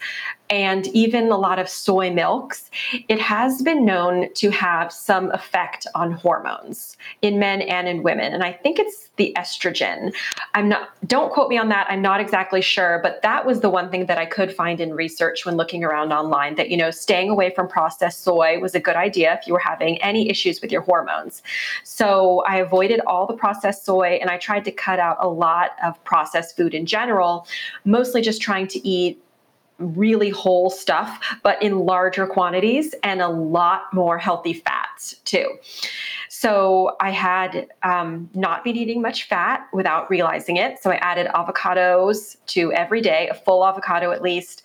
and 0.51 0.87
even 0.87 1.31
a 1.31 1.37
lot 1.37 1.59
of 1.59 1.69
soy 1.69 2.11
milks, 2.11 2.69
it 3.07 3.19
has 3.21 3.61
been 3.61 3.85
known 3.85 4.31
to 4.33 4.51
have 4.51 4.91
some 4.91 5.31
effect 5.31 5.87
on 5.95 6.11
hormones 6.11 6.97
in 7.21 7.39
men 7.39 7.61
and 7.61 7.87
in 7.87 8.03
women. 8.03 8.33
And 8.33 8.43
I 8.43 8.51
think 8.51 8.77
it's 8.77 9.09
the 9.21 9.31
estrogen. 9.37 10.11
I'm 10.55 10.67
not, 10.67 10.89
don't 11.07 11.31
quote 11.31 11.47
me 11.47 11.57
on 11.57 11.69
that. 11.69 11.85
I'm 11.91 12.01
not 12.01 12.19
exactly 12.19 12.59
sure, 12.59 12.99
but 13.03 13.21
that 13.21 13.45
was 13.45 13.59
the 13.59 13.69
one 13.69 13.91
thing 13.91 14.07
that 14.07 14.17
I 14.17 14.25
could 14.25 14.51
find 14.51 14.81
in 14.81 14.95
research 14.95 15.45
when 15.45 15.57
looking 15.57 15.83
around 15.83 16.11
online 16.11 16.55
that, 16.55 16.71
you 16.71 16.77
know, 16.77 16.89
staying 16.89 17.29
away 17.29 17.51
from 17.51 17.67
processed 17.67 18.23
soy 18.23 18.57
was 18.59 18.73
a 18.73 18.79
good 18.79 18.95
idea 18.95 19.35
if 19.35 19.45
you 19.45 19.53
were 19.53 19.59
having 19.59 20.01
any 20.01 20.27
issues 20.27 20.59
with 20.59 20.71
your 20.71 20.81
hormones. 20.81 21.43
So 21.83 22.43
I 22.47 22.57
avoided 22.57 22.99
all 23.01 23.27
the 23.27 23.35
processed 23.35 23.85
soy 23.85 24.17
and 24.19 24.31
I 24.31 24.37
tried 24.39 24.65
to 24.65 24.71
cut 24.71 24.97
out 24.97 25.17
a 25.19 25.29
lot 25.29 25.75
of 25.83 26.03
processed 26.03 26.57
food 26.57 26.73
in 26.73 26.87
general, 26.87 27.45
mostly 27.85 28.23
just 28.23 28.41
trying 28.41 28.67
to 28.69 28.87
eat 28.87 29.21
really 29.77 30.29
whole 30.29 30.69
stuff, 30.69 31.37
but 31.43 31.61
in 31.61 31.79
larger 31.79 32.27
quantities 32.27 32.93
and 33.03 33.21
a 33.21 33.27
lot 33.27 33.83
more 33.93 34.17
healthy 34.17 34.53
fats 34.53 35.15
too. 35.25 35.57
So 36.41 36.95
I 36.99 37.11
had 37.11 37.67
um, 37.83 38.27
not 38.33 38.63
been 38.63 38.75
eating 38.75 38.99
much 38.99 39.27
fat 39.27 39.67
without 39.73 40.09
realizing 40.09 40.57
it. 40.57 40.81
So 40.81 40.89
I 40.89 40.95
added 40.95 41.27
avocados 41.27 42.35
to 42.47 42.73
every 42.73 42.99
day, 42.99 43.27
a 43.29 43.35
full 43.35 43.63
avocado 43.63 44.09
at 44.09 44.23
least. 44.23 44.63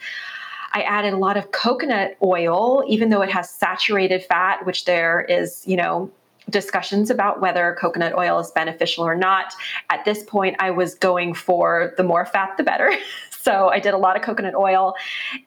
I 0.72 0.80
added 0.80 1.12
a 1.12 1.18
lot 1.18 1.36
of 1.36 1.52
coconut 1.52 2.16
oil, 2.22 2.82
even 2.88 3.10
though 3.10 3.20
it 3.20 3.30
has 3.30 3.50
saturated 3.50 4.24
fat, 4.24 4.64
which 4.64 4.86
there 4.86 5.20
is, 5.20 5.64
you 5.66 5.76
know, 5.76 6.10
discussions 6.48 7.10
about 7.10 7.42
whether 7.42 7.76
coconut 7.78 8.14
oil 8.14 8.38
is 8.38 8.50
beneficial 8.52 9.04
or 9.04 9.14
not. 9.14 9.52
At 9.90 10.02
this 10.06 10.22
point, 10.22 10.56
I 10.58 10.70
was 10.70 10.94
going 10.94 11.34
for 11.34 11.92
the 11.98 12.04
more 12.04 12.24
fat, 12.24 12.56
the 12.56 12.62
better. 12.62 12.90
So 13.46 13.68
I 13.68 13.78
did 13.78 13.94
a 13.94 13.96
lot 13.96 14.16
of 14.16 14.22
coconut 14.22 14.56
oil 14.56 14.96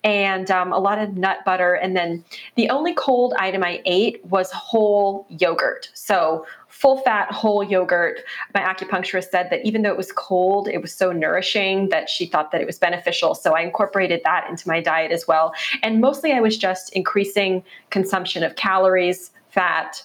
and 0.05 0.49
um, 0.49 0.71
a 0.71 0.79
lot 0.79 0.99
of 0.99 1.17
nut 1.17 1.39
butter. 1.45 1.73
And 1.73 1.97
then 1.97 2.23
the 2.55 2.69
only 2.69 2.93
cold 2.93 3.33
item 3.37 3.61
I 3.61 3.81
ate 3.83 4.23
was 4.23 4.49
whole 4.51 5.27
yogurt. 5.27 5.89
So 5.95 6.45
full 6.69 6.99
fat 6.99 7.29
whole 7.29 7.61
yogurt. 7.61 8.21
My 8.53 8.61
acupuncturist 8.61 9.31
said 9.31 9.49
that 9.49 9.65
even 9.65 9.81
though 9.81 9.89
it 9.89 9.97
was 9.97 10.13
cold, 10.13 10.69
it 10.69 10.81
was 10.81 10.93
so 10.93 11.11
nourishing 11.11 11.89
that 11.89 12.09
she 12.09 12.25
thought 12.25 12.53
that 12.53 12.61
it 12.61 12.67
was 12.67 12.79
beneficial. 12.79 13.35
So 13.35 13.53
I 13.53 13.63
incorporated 13.63 14.21
that 14.23 14.49
into 14.49 14.65
my 14.65 14.79
diet 14.79 15.11
as 15.11 15.27
well. 15.27 15.53
And 15.83 15.99
mostly 15.99 16.31
I 16.31 16.39
was 16.39 16.57
just 16.57 16.93
increasing 16.93 17.65
consumption 17.89 18.43
of 18.43 18.55
calories, 18.55 19.31
fat, 19.49 20.01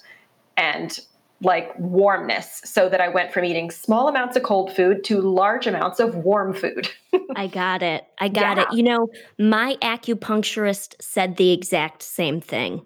and 0.57 0.99
like 1.43 1.79
warmness 1.79 2.63
so 2.65 2.89
that 2.89 3.01
I 3.01 3.09
went 3.09 3.33
from 3.33 3.45
eating 3.45 3.71
small 3.71 4.09
amounts 4.09 4.37
of 4.37 4.43
cold 4.43 4.75
food 4.75 5.05
to 5.05 5.21
large 5.21 5.67
amounts 5.67 6.01
of 6.01 6.15
warm 6.15 6.55
food. 6.55 6.89
I 7.37 7.47
got 7.47 7.83
it. 7.83 8.07
I 8.19 8.29
got 8.29 8.57
yeah. 8.57 8.65
it. 8.65 8.73
You 8.73 8.83
know, 8.83 9.09
my 9.39 9.77
acupuncturist 9.83 10.95
said 11.01 11.37
the 11.37 11.53
exact 11.53 12.03
same 12.03 12.41
thing. 12.41 12.85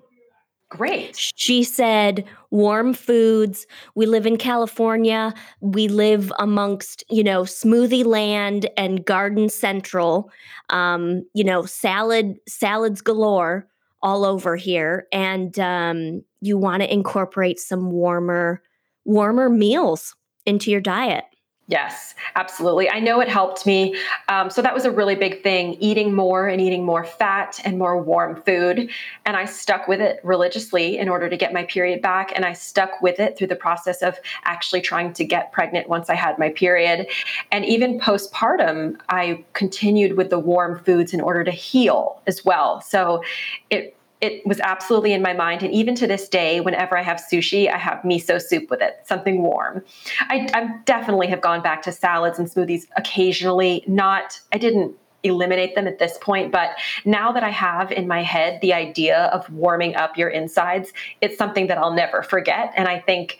Great. 0.70 1.16
She 1.16 1.62
said 1.62 2.26
warm 2.50 2.92
foods. 2.92 3.66
We 3.94 4.04
live 4.04 4.26
in 4.26 4.36
California. 4.36 5.32
We 5.60 5.88
live 5.88 6.30
amongst, 6.38 7.04
you 7.08 7.24
know, 7.24 7.42
smoothie 7.42 8.04
land 8.04 8.68
and 8.76 9.02
garden 9.02 9.48
central. 9.48 10.30
Um, 10.68 11.22
you 11.32 11.42
know, 11.42 11.64
salad 11.64 12.36
salads 12.46 13.00
galore 13.00 13.66
all 14.02 14.24
over 14.24 14.56
here 14.56 15.06
and 15.12 15.58
um, 15.58 16.22
you 16.40 16.56
want 16.56 16.82
to 16.82 16.92
incorporate 16.92 17.58
some 17.58 17.90
warmer 17.90 18.62
warmer 19.04 19.48
meals 19.48 20.14
into 20.46 20.70
your 20.70 20.80
diet 20.80 21.24
Yes, 21.70 22.14
absolutely. 22.34 22.88
I 22.88 22.98
know 22.98 23.20
it 23.20 23.28
helped 23.28 23.66
me. 23.66 23.94
Um, 24.28 24.48
so 24.48 24.62
that 24.62 24.72
was 24.72 24.86
a 24.86 24.90
really 24.90 25.14
big 25.14 25.42
thing 25.42 25.74
eating 25.74 26.14
more 26.14 26.48
and 26.48 26.62
eating 26.62 26.82
more 26.82 27.04
fat 27.04 27.60
and 27.62 27.78
more 27.78 28.00
warm 28.02 28.40
food. 28.42 28.88
And 29.26 29.36
I 29.36 29.44
stuck 29.44 29.86
with 29.86 30.00
it 30.00 30.18
religiously 30.24 30.96
in 30.96 31.10
order 31.10 31.28
to 31.28 31.36
get 31.36 31.52
my 31.52 31.64
period 31.64 32.00
back. 32.00 32.32
And 32.34 32.46
I 32.46 32.54
stuck 32.54 33.02
with 33.02 33.20
it 33.20 33.36
through 33.36 33.48
the 33.48 33.56
process 33.56 34.00
of 34.00 34.18
actually 34.44 34.80
trying 34.80 35.12
to 35.12 35.26
get 35.26 35.52
pregnant 35.52 35.90
once 35.90 36.08
I 36.08 36.14
had 36.14 36.38
my 36.38 36.48
period. 36.48 37.06
And 37.52 37.66
even 37.66 38.00
postpartum, 38.00 38.96
I 39.10 39.44
continued 39.52 40.16
with 40.16 40.30
the 40.30 40.38
warm 40.38 40.82
foods 40.84 41.12
in 41.12 41.20
order 41.20 41.44
to 41.44 41.50
heal 41.50 42.22
as 42.26 42.46
well. 42.46 42.80
So 42.80 43.22
it 43.68 43.94
it 44.20 44.44
was 44.46 44.58
absolutely 44.60 45.12
in 45.12 45.22
my 45.22 45.32
mind. 45.32 45.62
And 45.62 45.72
even 45.72 45.94
to 45.96 46.06
this 46.06 46.28
day, 46.28 46.60
whenever 46.60 46.96
I 46.96 47.02
have 47.02 47.18
sushi, 47.18 47.72
I 47.72 47.78
have 47.78 47.98
miso 47.98 48.40
soup 48.40 48.70
with 48.70 48.82
it, 48.82 49.00
something 49.04 49.42
warm. 49.42 49.84
I, 50.22 50.48
I 50.54 50.70
definitely 50.84 51.28
have 51.28 51.40
gone 51.40 51.62
back 51.62 51.82
to 51.82 51.92
salads 51.92 52.38
and 52.38 52.50
smoothies 52.50 52.86
occasionally. 52.96 53.84
Not, 53.86 54.40
I 54.52 54.58
didn't 54.58 54.94
eliminate 55.22 55.74
them 55.74 55.86
at 55.86 55.98
this 55.98 56.18
point. 56.20 56.52
But 56.52 56.70
now 57.04 57.32
that 57.32 57.42
I 57.42 57.50
have 57.50 57.92
in 57.92 58.06
my 58.06 58.22
head 58.22 58.60
the 58.60 58.72
idea 58.72 59.24
of 59.26 59.48
warming 59.52 59.94
up 59.96 60.16
your 60.16 60.28
insides, 60.28 60.92
it's 61.20 61.36
something 61.36 61.66
that 61.68 61.78
I'll 61.78 61.94
never 61.94 62.22
forget. 62.22 62.72
And 62.76 62.88
I 62.88 63.00
think 63.00 63.38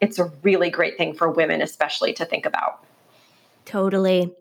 it's 0.00 0.18
a 0.18 0.30
really 0.42 0.70
great 0.70 0.96
thing 0.98 1.14
for 1.14 1.30
women, 1.30 1.62
especially 1.62 2.12
to 2.14 2.24
think 2.24 2.46
about. 2.46 2.84
Totally. 3.66 4.32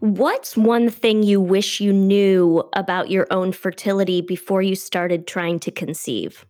What's 0.00 0.56
one 0.56 0.88
thing 0.88 1.22
you 1.22 1.40
wish 1.40 1.78
you 1.80 1.92
knew 1.92 2.68
about 2.72 3.10
your 3.10 3.26
own 3.30 3.52
fertility 3.52 4.22
before 4.22 4.62
you 4.62 4.74
started 4.74 5.26
trying 5.26 5.60
to 5.60 5.70
conceive? 5.70 6.46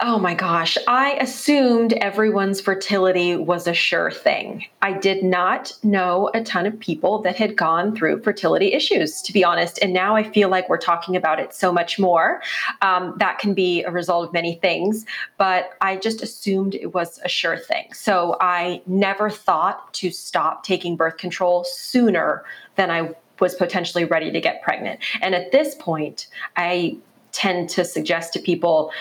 Oh 0.00 0.18
my 0.18 0.34
gosh. 0.34 0.76
I 0.88 1.12
assumed 1.20 1.92
everyone's 1.94 2.60
fertility 2.60 3.36
was 3.36 3.68
a 3.68 3.74
sure 3.74 4.10
thing. 4.10 4.66
I 4.82 4.92
did 4.92 5.22
not 5.22 5.72
know 5.84 6.30
a 6.34 6.42
ton 6.42 6.66
of 6.66 6.78
people 6.80 7.22
that 7.22 7.36
had 7.36 7.56
gone 7.56 7.94
through 7.94 8.22
fertility 8.22 8.72
issues, 8.72 9.22
to 9.22 9.32
be 9.32 9.44
honest. 9.44 9.78
And 9.80 9.92
now 9.92 10.16
I 10.16 10.24
feel 10.24 10.48
like 10.48 10.68
we're 10.68 10.78
talking 10.78 11.14
about 11.14 11.38
it 11.38 11.54
so 11.54 11.72
much 11.72 11.98
more. 11.98 12.42
Um, 12.82 13.14
that 13.18 13.38
can 13.38 13.54
be 13.54 13.84
a 13.84 13.90
result 13.90 14.26
of 14.26 14.32
many 14.32 14.56
things, 14.56 15.06
but 15.38 15.70
I 15.80 15.96
just 15.96 16.22
assumed 16.22 16.74
it 16.74 16.92
was 16.92 17.20
a 17.24 17.28
sure 17.28 17.56
thing. 17.56 17.92
So 17.92 18.36
I 18.40 18.82
never 18.86 19.30
thought 19.30 19.94
to 19.94 20.10
stop 20.10 20.64
taking 20.64 20.96
birth 20.96 21.18
control 21.18 21.64
sooner 21.64 22.44
than 22.74 22.90
I 22.90 23.14
was 23.38 23.54
potentially 23.54 24.04
ready 24.04 24.32
to 24.32 24.40
get 24.40 24.60
pregnant. 24.62 25.00
And 25.22 25.34
at 25.36 25.52
this 25.52 25.76
point, 25.76 26.26
I 26.56 26.96
tend 27.32 27.68
to 27.68 27.84
suggest 27.84 28.32
to 28.32 28.38
people, 28.38 28.92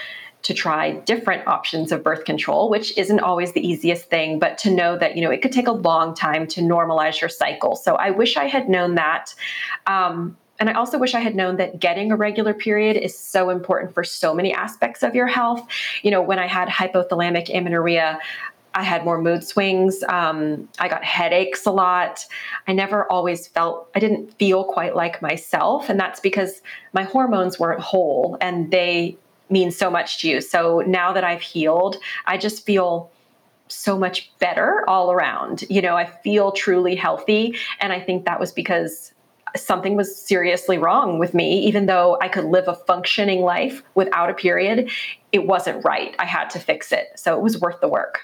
to 0.43 0.53
try 0.53 0.91
different 0.91 1.47
options 1.47 1.91
of 1.91 2.03
birth 2.03 2.25
control, 2.25 2.69
which 2.69 2.97
isn't 2.97 3.21
always 3.21 3.53
the 3.53 3.65
easiest 3.65 4.05
thing, 4.05 4.39
but 4.39 4.57
to 4.59 4.69
know 4.69 4.97
that, 4.97 5.15
you 5.15 5.23
know, 5.23 5.31
it 5.31 5.41
could 5.41 5.53
take 5.53 5.67
a 5.67 5.71
long 5.71 6.13
time 6.13 6.45
to 6.47 6.61
normalize 6.61 7.19
your 7.21 7.29
cycle. 7.29 7.75
So 7.75 7.95
I 7.95 8.11
wish 8.11 8.37
I 8.37 8.45
had 8.45 8.69
known 8.69 8.95
that. 8.95 9.33
Um, 9.87 10.37
and 10.59 10.69
I 10.69 10.73
also 10.73 10.97
wish 10.97 11.15
I 11.15 11.19
had 11.19 11.35
known 11.35 11.57
that 11.57 11.79
getting 11.79 12.11
a 12.11 12.15
regular 12.15 12.53
period 12.53 12.97
is 12.97 13.17
so 13.17 13.49
important 13.49 13.93
for 13.93 14.03
so 14.03 14.33
many 14.33 14.53
aspects 14.53 15.01
of 15.01 15.15
your 15.15 15.27
health. 15.27 15.65
You 16.03 16.11
know, 16.11 16.21
when 16.21 16.39
I 16.39 16.47
had 16.47 16.67
hypothalamic 16.67 17.49
amenorrhea, 17.53 18.19
I 18.75 18.83
had 18.83 19.05
more 19.05 19.21
mood 19.21 19.43
swings. 19.43 20.03
Um, 20.03 20.67
I 20.79 20.87
got 20.87 21.03
headaches 21.03 21.65
a 21.65 21.71
lot. 21.71 22.25
I 22.67 22.73
never 22.73 23.09
always 23.11 23.47
felt, 23.47 23.89
I 23.95 23.99
didn't 23.99 24.33
feel 24.39 24.63
quite 24.63 24.95
like 24.95 25.21
myself. 25.21 25.89
And 25.89 25.99
that's 25.99 26.19
because 26.19 26.61
my 26.91 27.03
hormones 27.03 27.59
weren't 27.59 27.81
whole 27.81 28.37
and 28.41 28.71
they 28.71 29.17
means 29.53 29.77
so 29.77 29.89
much 29.89 30.19
to 30.19 30.27
you. 30.27 30.41
So 30.41 30.83
now 30.85 31.13
that 31.13 31.23
I've 31.23 31.41
healed, 31.41 31.95
I 32.25 32.37
just 32.37 32.65
feel 32.65 33.11
so 33.69 33.97
much 33.97 34.31
better 34.39 34.83
all 34.89 35.11
around. 35.11 35.63
You 35.69 35.81
know, 35.81 35.95
I 35.95 36.05
feel 36.05 36.51
truly 36.51 36.95
healthy. 36.95 37.55
And 37.79 37.93
I 37.93 37.99
think 38.01 38.25
that 38.25 38.39
was 38.39 38.51
because 38.51 39.13
something 39.55 39.95
was 39.95 40.15
seriously 40.15 40.77
wrong 40.77 41.19
with 41.19 41.33
me. 41.33 41.59
Even 41.65 41.85
though 41.85 42.17
I 42.21 42.27
could 42.27 42.45
live 42.45 42.67
a 42.67 42.75
functioning 42.75 43.41
life 43.41 43.83
without 43.95 44.29
a 44.29 44.33
period, 44.33 44.89
it 45.31 45.47
wasn't 45.47 45.85
right. 45.85 46.15
I 46.19 46.25
had 46.25 46.49
to 46.51 46.59
fix 46.59 46.91
it. 46.91 47.07
So 47.15 47.35
it 47.35 47.41
was 47.41 47.59
worth 47.59 47.79
the 47.79 47.87
work. 47.87 48.21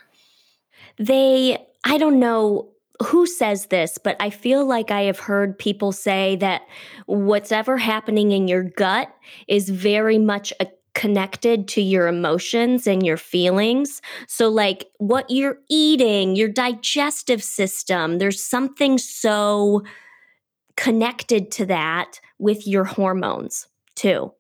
They, 0.98 1.58
I 1.84 1.98
don't 1.98 2.20
know 2.20 2.70
who 3.04 3.26
says 3.26 3.68
this, 3.68 3.98
but 3.98 4.18
I 4.20 4.30
feel 4.30 4.66
like 4.66 4.92
I 4.92 5.04
have 5.04 5.20
heard 5.20 5.58
people 5.58 5.92
say 5.94 6.36
that 6.38 6.64
what's 7.06 7.52
ever 7.52 7.78
happening 7.78 8.32
in 8.32 8.48
your 8.48 8.64
gut 8.64 9.08
is 9.48 9.70
very 9.70 10.20
much 10.20 10.52
a 10.60 10.68
connected 11.00 11.66
to 11.66 11.82
your 11.82 12.08
emotions 12.10 12.86
and 12.86 13.06
your 13.06 13.16
feelings. 13.16 14.02
So, 14.28 14.50
like 14.50 14.90
what 14.98 15.30
you're 15.30 15.58
eating, 15.70 16.36
your 16.36 16.50
digestive 16.50 17.42
system, 17.42 18.18
there's 18.18 18.44
something 18.44 18.98
so 18.98 19.84
connected 20.76 21.52
to 21.52 21.66
that 21.68 22.20
with 22.38 22.68
your 22.68 22.84
hormones 22.84 23.68
too. 23.96 24.34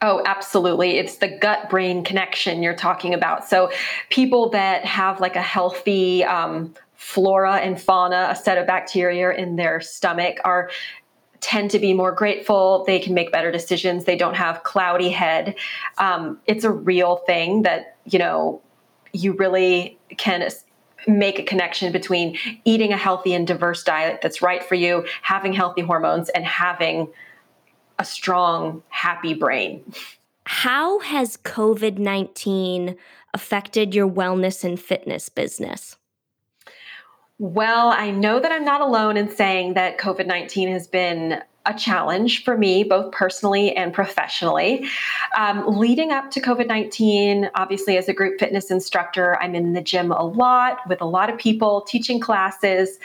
Oh, 0.00 0.22
absolutely. 0.24 0.96
It's 0.96 1.18
the 1.18 1.28
gut 1.28 1.68
brain 1.68 2.02
connection 2.02 2.62
you're 2.62 2.74
talking 2.74 3.12
about. 3.12 3.46
So, 3.46 3.70
people 4.08 4.48
that 4.50 4.86
have 4.86 5.20
like 5.20 5.36
a 5.36 5.42
healthy 5.42 6.24
um, 6.24 6.72
flora 6.94 7.56
and 7.56 7.78
fauna, 7.78 8.28
a 8.30 8.36
set 8.36 8.56
of 8.56 8.66
bacteria 8.66 9.32
in 9.32 9.56
their 9.56 9.82
stomach, 9.82 10.38
are 10.46 10.70
tend 11.40 11.70
to 11.72 11.78
be 11.78 11.92
more 11.92 12.12
grateful. 12.12 12.84
They 12.86 12.98
can 12.98 13.14
make 13.14 13.32
better 13.32 13.52
decisions. 13.52 14.04
They 14.04 14.16
don't 14.16 14.34
have 14.34 14.62
cloudy 14.62 15.10
head. 15.10 15.54
Um, 15.98 16.38
it's 16.46 16.64
a 16.64 16.70
real 16.70 17.16
thing 17.16 17.62
that, 17.62 17.96
you 18.04 18.18
know, 18.18 18.62
you 19.12 19.32
really 19.32 19.98
can 20.16 20.48
make 21.06 21.38
a 21.38 21.42
connection 21.42 21.92
between 21.92 22.38
eating 22.64 22.92
a 22.92 22.96
healthy 22.96 23.32
and 23.32 23.46
diverse 23.46 23.82
diet 23.84 24.20
that's 24.22 24.42
right 24.42 24.62
for 24.62 24.74
you, 24.74 25.06
having 25.22 25.52
healthy 25.52 25.82
hormones, 25.82 26.28
and 26.30 26.44
having 26.44 27.08
a 27.98 28.04
strong, 28.04 28.82
happy 28.88 29.34
brain. 29.34 29.82
How 30.44 31.00
has 31.00 31.36
COVID 31.38 31.98
19 31.98 32.96
affected 33.34 33.94
your 33.94 34.08
wellness 34.08 34.64
and 34.64 34.80
fitness 34.80 35.28
business? 35.28 35.96
Well, 37.38 37.88
I 37.88 38.10
know 38.10 38.40
that 38.40 38.50
I'm 38.50 38.64
not 38.64 38.80
alone 38.80 39.16
in 39.16 39.28
saying 39.28 39.74
that 39.74 39.98
COVID 39.98 40.26
19 40.26 40.70
has 40.70 40.86
been 40.86 41.42
a 41.66 41.74
challenge 41.74 42.44
for 42.44 42.56
me, 42.56 42.84
both 42.84 43.12
personally 43.12 43.76
and 43.76 43.92
professionally. 43.92 44.88
Um, 45.36 45.64
leading 45.66 46.12
up 46.12 46.30
to 46.30 46.40
COVID 46.40 46.66
19, 46.66 47.50
obviously, 47.54 47.98
as 47.98 48.08
a 48.08 48.14
group 48.14 48.38
fitness 48.38 48.70
instructor, 48.70 49.36
I'm 49.42 49.54
in 49.54 49.74
the 49.74 49.82
gym 49.82 50.12
a 50.12 50.24
lot 50.24 50.78
with 50.88 51.02
a 51.02 51.04
lot 51.04 51.28
of 51.28 51.38
people, 51.38 51.82
teaching 51.82 52.20
classes, 52.20 52.98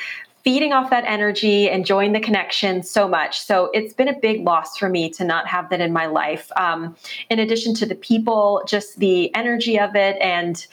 feeding 0.44 0.72
off 0.72 0.90
that 0.92 1.04
energy, 1.06 1.70
enjoying 1.70 2.14
the 2.14 2.20
connection 2.20 2.84
so 2.84 3.08
much. 3.08 3.42
So 3.42 3.70
it's 3.74 3.94
been 3.94 4.08
a 4.08 4.18
big 4.18 4.46
loss 4.46 4.78
for 4.78 4.88
me 4.88 5.10
to 5.12 5.26
not 5.26 5.46
have 5.48 5.70
that 5.70 5.82
in 5.82 5.92
my 5.92 6.06
life. 6.06 6.52
Um, 6.56 6.96
in 7.30 7.40
addition 7.40 7.76
to 7.76 7.86
the 7.86 7.96
people, 7.96 8.64
just 8.66 8.98
the 9.00 9.34
energy 9.36 9.78
of 9.78 9.96
it 9.96 10.18
and 10.22 10.66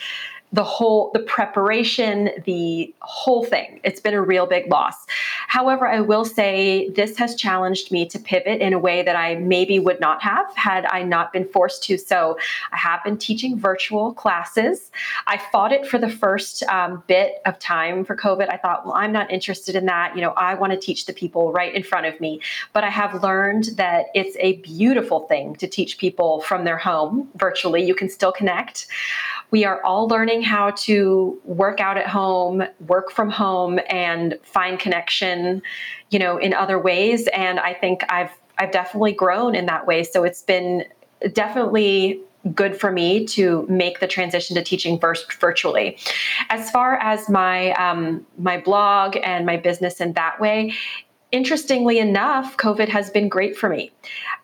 the 0.53 0.65
whole 0.65 1.11
the 1.13 1.21
preparation 1.21 2.31
the 2.45 2.93
whole 3.01 3.45
thing. 3.45 3.81
It's 3.85 4.01
been 4.01 4.15
a 4.15 4.23
real 4.23 4.47
big 4.47 4.71
loss. 4.71 5.07
However 5.47 5.87
i 5.87 6.01
will 6.01 6.25
say 6.25 6.89
this 6.91 7.17
has 7.19 7.35
challenged 7.35 7.93
me 7.93 8.07
to 8.07 8.19
pivot 8.19 8.61
in 8.61 8.73
a 8.73 8.79
way 8.79 9.03
that 9.03 9.17
i 9.17 9.35
maybe 9.35 9.79
would 9.79 10.01
not 10.01 10.23
have 10.23 10.47
had 10.57 10.87
i 10.87 11.03
not 11.03 11.33
been 11.33 11.47
forced 11.47 11.83
to. 11.85 11.99
So 11.99 12.39
i 12.73 12.77
have 12.77 13.05
been 13.05 13.19
teaching 13.19 13.59
virtual 13.59 14.15
classes. 14.15 14.91
I 15.27 15.39
fought 15.53 15.73
it 15.73 15.87
for 15.87 15.99
the 15.99 16.09
first 16.09 16.63
um, 16.65 17.03
bit 17.07 17.43
of 17.45 17.59
time 17.59 18.05
for 18.05 18.17
covid. 18.17 18.49
I 18.51 18.57
thought 18.57 18.87
well 18.87 18.95
i'm 18.95 19.13
not 19.13 19.31
interested 19.31 19.77
in 19.77 19.87
that. 19.87 20.17
You 20.17 20.23
know 20.23 20.31
i 20.31 20.55
want 20.55 20.73
to 20.73 20.79
teach 20.79 21.05
the 21.07 21.13
people 21.13 21.53
right 21.53 21.75
in 21.75 21.83
front 21.83 22.07
of 22.07 22.19
me. 22.21 22.41
But 22.73 22.85
i 22.85 22.91
have 22.91 23.23
learned 23.23 23.65
that 23.77 24.07
it's 24.15 24.37
a 24.41 24.55
beautiful 24.59 25.21
thing 25.27 25.57
to 25.57 25.67
teach 25.67 25.99
people 25.99 26.41
from 26.41 26.65
their 26.65 26.79
home 26.79 27.29
virtually. 27.37 27.85
You 27.85 27.95
can 27.95 28.09
still 28.09 28.33
connect 28.33 28.87
we 29.51 29.65
are 29.65 29.83
all 29.83 30.09
learning 30.09 30.43
how 30.43 30.71
to 30.73 31.41
work 31.45 31.81
out 31.81 31.97
at 31.97 32.07
home, 32.07 32.63
work 32.87 33.11
from 33.11 33.31
home, 33.31 33.81
and 33.89 34.39
find 34.43 34.79
connection, 34.79 35.63
you 36.11 36.19
know, 36.19 36.37
in 36.37 36.53
other 36.53 36.79
ways. 36.79 37.29
And 37.29 37.59
I 37.59 37.75
think 37.75 38.05
I've 38.09 38.31
I've 38.59 38.73
definitely 38.73 39.13
grown 39.13 39.55
in 39.55 39.67
that 39.67 39.87
way. 39.87 40.03
So 40.03 40.25
it's 40.25 40.43
been 40.43 40.85
definitely 41.33 42.21
good 42.55 42.79
for 42.79 42.93
me 42.93 43.27
to 43.27 43.67
make 43.69 44.01
the 44.01 44.07
transition 44.07 44.55
to 44.57 44.63
teaching 44.63 44.99
first 44.99 45.33
virtually. 45.35 45.99
As 46.51 46.71
far 46.71 46.97
as 46.97 47.29
my 47.29 47.73
um, 47.73 48.27
my 48.39 48.59
blog 48.59 49.17
and 49.23 49.47
my 49.47 49.57
business 49.57 50.01
in 50.01 50.13
that 50.15 50.41
way, 50.41 50.75
interestingly 51.31 51.99
enough, 51.99 52.57
COVID 52.57 52.89
has 52.89 53.11
been 53.11 53.29
great 53.29 53.57
for 53.57 53.69
me. 53.69 53.91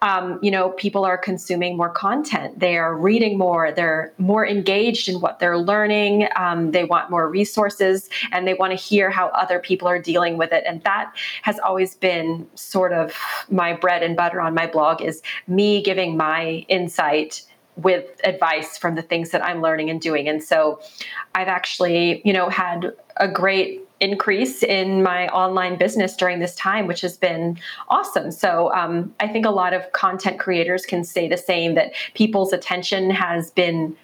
Um, 0.03 0.39
you 0.43 0.51
know, 0.51 0.71
people 0.71 1.05
are 1.05 1.17
consuming 1.17 1.77
more 1.77 1.89
content, 1.89 2.61
they 2.61 2.77
are 2.77 2.95
reading 2.95 3.39
more, 3.39 3.73
they're 3.73 4.13
more 4.19 4.47
engaged 4.47 5.09
in 5.09 5.21
what 5.21 5.39
they're 5.39 5.57
learning, 5.57 6.29
um, 6.37 6.73
they 6.73 6.85
want 6.85 7.11
more 7.11 7.29
resources, 7.29 8.11
and 8.33 8.47
they 8.47 8.55
want 8.55 8.73
to 8.73 8.77
hear 8.77 9.09
how 9.11 9.29
other 9.29 9.59
people 9.59 9.89
are 9.89 9.99
dealing 9.99 10.37
with 10.37 10.53
it. 10.53 10.63
And 10.67 10.83
that 10.83 11.15
has 11.43 11.59
always 11.61 11.95
been 11.95 12.47
sort 12.55 12.93
of 12.93 13.15
my 13.51 13.73
bread 13.73 14.03
and 14.03 14.15
butter 14.15 14.41
on 14.41 14.55
my 14.55 14.67
blog 14.67 15.01
is 15.01 15.23
me 15.47 15.83
giving 15.83 16.17
my 16.17 16.67
insight 16.69 17.43
with 17.77 18.21
advice 18.25 18.79
from 18.79 18.95
the 18.95 19.03
things 19.03 19.31
that 19.31 19.45
I'm 19.45 19.61
learning 19.61 19.91
and 19.91 20.01
doing. 20.01 20.29
And 20.29 20.43
so 20.43 20.81
I've 21.35 21.49
actually, 21.49 22.23
you 22.25 22.33
know, 22.33 22.49
had 22.49 22.93
a 23.17 23.27
great 23.27 23.83
increase 24.05 24.63
in 24.63 25.03
my 25.03 25.29
online 25.29 25.77
business 25.77 26.15
during 26.15 26.39
this 26.39 26.55
time, 26.55 26.87
which 26.87 27.01
has 27.01 27.17
been 27.17 27.59
awesome. 27.89 28.31
So 28.31 28.73
um, 28.75 29.15
I 29.19 29.29
think 29.29 29.47
a 29.47 29.51
lot 29.51 29.73
of 29.73 29.91
content 29.93 30.39
creators 30.39 30.85
can 30.85 31.03
say 31.03 31.27
the 31.27 31.37
same 31.37 31.75
that 31.75 31.93
people's 32.15 32.53
attention 32.53 33.11
has 33.11 33.51
been 33.51 33.97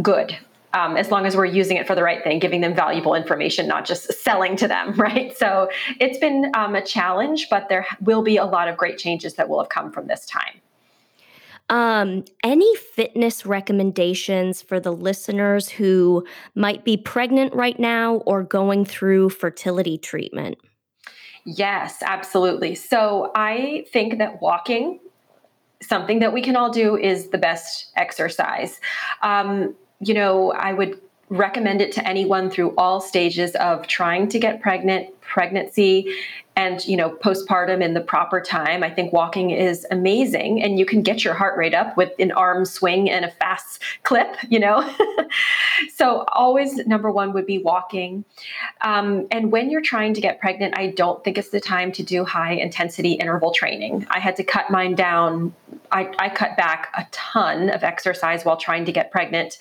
good. 0.00 0.36
Um, 0.72 0.96
as 0.96 1.12
long 1.12 1.24
as 1.24 1.36
we're 1.36 1.44
using 1.44 1.76
it 1.76 1.86
for 1.86 1.94
the 1.94 2.02
right 2.02 2.24
thing, 2.24 2.40
giving 2.40 2.60
them 2.60 2.74
valuable 2.74 3.14
information, 3.14 3.68
not 3.68 3.84
just 3.84 4.12
selling 4.12 4.56
to 4.56 4.66
them, 4.66 4.92
right? 4.96 5.36
So 5.36 5.68
it's 6.00 6.18
been 6.18 6.50
um, 6.54 6.74
a 6.74 6.82
challenge, 6.84 7.48
but 7.48 7.68
there 7.68 7.86
will 8.00 8.22
be 8.22 8.38
a 8.38 8.44
lot 8.44 8.66
of 8.66 8.76
great 8.76 8.98
changes 8.98 9.34
that 9.34 9.48
will 9.48 9.60
have 9.60 9.68
come 9.68 9.92
from 9.92 10.08
this 10.08 10.26
time. 10.26 10.60
Um, 11.70 12.24
any 12.42 12.76
fitness 12.76 13.46
recommendations 13.46 14.60
for 14.60 14.78
the 14.78 14.92
listeners 14.92 15.68
who 15.68 16.26
might 16.54 16.84
be 16.84 16.96
pregnant 16.96 17.54
right 17.54 17.78
now 17.78 18.16
or 18.26 18.42
going 18.42 18.84
through 18.84 19.30
fertility 19.30 19.96
treatment? 19.96 20.58
Yes, 21.46 22.02
absolutely. 22.02 22.74
So 22.74 23.30
I 23.34 23.86
think 23.92 24.18
that 24.18 24.40
walking, 24.42 25.00
something 25.82 26.18
that 26.20 26.32
we 26.32 26.42
can 26.42 26.56
all 26.56 26.70
do, 26.70 26.96
is 26.96 27.28
the 27.28 27.38
best 27.38 27.90
exercise. 27.96 28.80
Um, 29.22 29.74
you 30.00 30.14
know, 30.14 30.52
I 30.52 30.72
would 30.72 31.00
recommend 31.30 31.80
it 31.80 31.92
to 31.92 32.06
anyone 32.06 32.50
through 32.50 32.74
all 32.76 33.00
stages 33.00 33.54
of 33.56 33.86
trying 33.86 34.28
to 34.28 34.38
get 34.38 34.60
pregnant, 34.60 35.18
pregnancy, 35.20 36.14
and 36.56 36.86
you 36.86 36.96
know 36.96 37.10
postpartum 37.10 37.82
in 37.82 37.94
the 37.94 38.00
proper 38.00 38.40
time 38.40 38.82
i 38.82 38.90
think 38.90 39.12
walking 39.12 39.50
is 39.50 39.86
amazing 39.90 40.62
and 40.62 40.78
you 40.78 40.86
can 40.86 41.02
get 41.02 41.24
your 41.24 41.34
heart 41.34 41.56
rate 41.58 41.74
up 41.74 41.96
with 41.96 42.12
an 42.18 42.32
arm 42.32 42.64
swing 42.64 43.10
and 43.10 43.24
a 43.24 43.30
fast 43.30 43.82
clip 44.02 44.36
you 44.48 44.58
know? 44.58 44.88
So 45.94 46.24
always 46.28 46.76
number 46.86 47.10
one 47.10 47.32
would 47.32 47.46
be 47.46 47.58
walking. 47.58 48.24
Um, 48.80 49.26
and 49.32 49.50
when 49.50 49.70
you're 49.70 49.80
trying 49.80 50.14
to 50.14 50.20
get 50.20 50.38
pregnant 50.38 50.78
i 50.78 50.88
don't 50.88 51.22
think 51.24 51.36
it's 51.36 51.50
the 51.50 51.60
time 51.60 51.90
to 51.92 52.02
do 52.02 52.24
high 52.24 52.52
intensity 52.52 53.12
interval 53.12 53.52
training. 53.52 54.06
I 54.10 54.20
had 54.20 54.36
to 54.36 54.44
cut 54.44 54.70
mine 54.70 54.94
down. 54.94 55.54
I, 55.90 56.12
I 56.18 56.28
cut 56.28 56.56
back 56.56 56.92
a 56.96 57.06
ton 57.10 57.70
of 57.70 57.82
exercise 57.82 58.44
while 58.44 58.56
trying 58.56 58.84
to 58.84 58.92
get 58.92 59.10
pregnant 59.10 59.58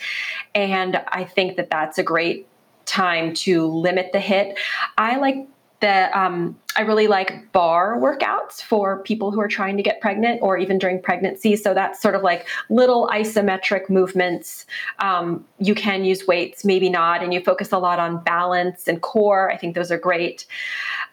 and 0.54 1.02
i 1.08 1.24
think 1.24 1.58
that 1.58 1.70
that's 1.70 1.98
a 1.98 2.04
great 2.04 2.48
time 2.86 3.34
to 3.34 3.66
limit 3.66 4.12
the 4.12 4.20
HIIT. 4.20 4.58
I 4.98 5.18
like 5.18 5.48
that 5.84 6.16
um, 6.16 6.58
I 6.78 6.82
really 6.84 7.08
like 7.08 7.52
barre 7.52 8.00
workouts 8.00 8.62
for 8.62 9.04
people 9.04 9.32
who 9.32 9.42
are 9.42 9.50
trying 9.50 9.76
to 9.76 9.84
get 9.84 10.00
pregnant 10.00 10.40
or 10.42 10.58
even 10.58 10.78
during 10.78 11.02
pregnancy. 11.02 11.58
So 11.58 11.74
that's 11.74 12.02
sort 12.02 12.16
of 12.16 12.24
like 12.24 12.48
little 12.70 13.10
isometric 13.10 13.90
movements. 13.90 14.66
Um, 15.00 15.44
you 15.60 15.76
can 15.76 16.06
use 16.06 16.26
weights, 16.26 16.64
maybe 16.64 16.90
not, 16.90 17.22
and 17.22 17.34
you 17.34 17.42
focus 17.42 17.74
a 17.74 17.78
lot 17.80 18.00
on 18.00 18.24
balance 18.24 18.88
and 18.88 19.02
core. 19.02 19.52
I 19.52 19.58
think 19.58 19.76
those 19.76 19.92
are 19.92 19.98
great. 19.98 20.46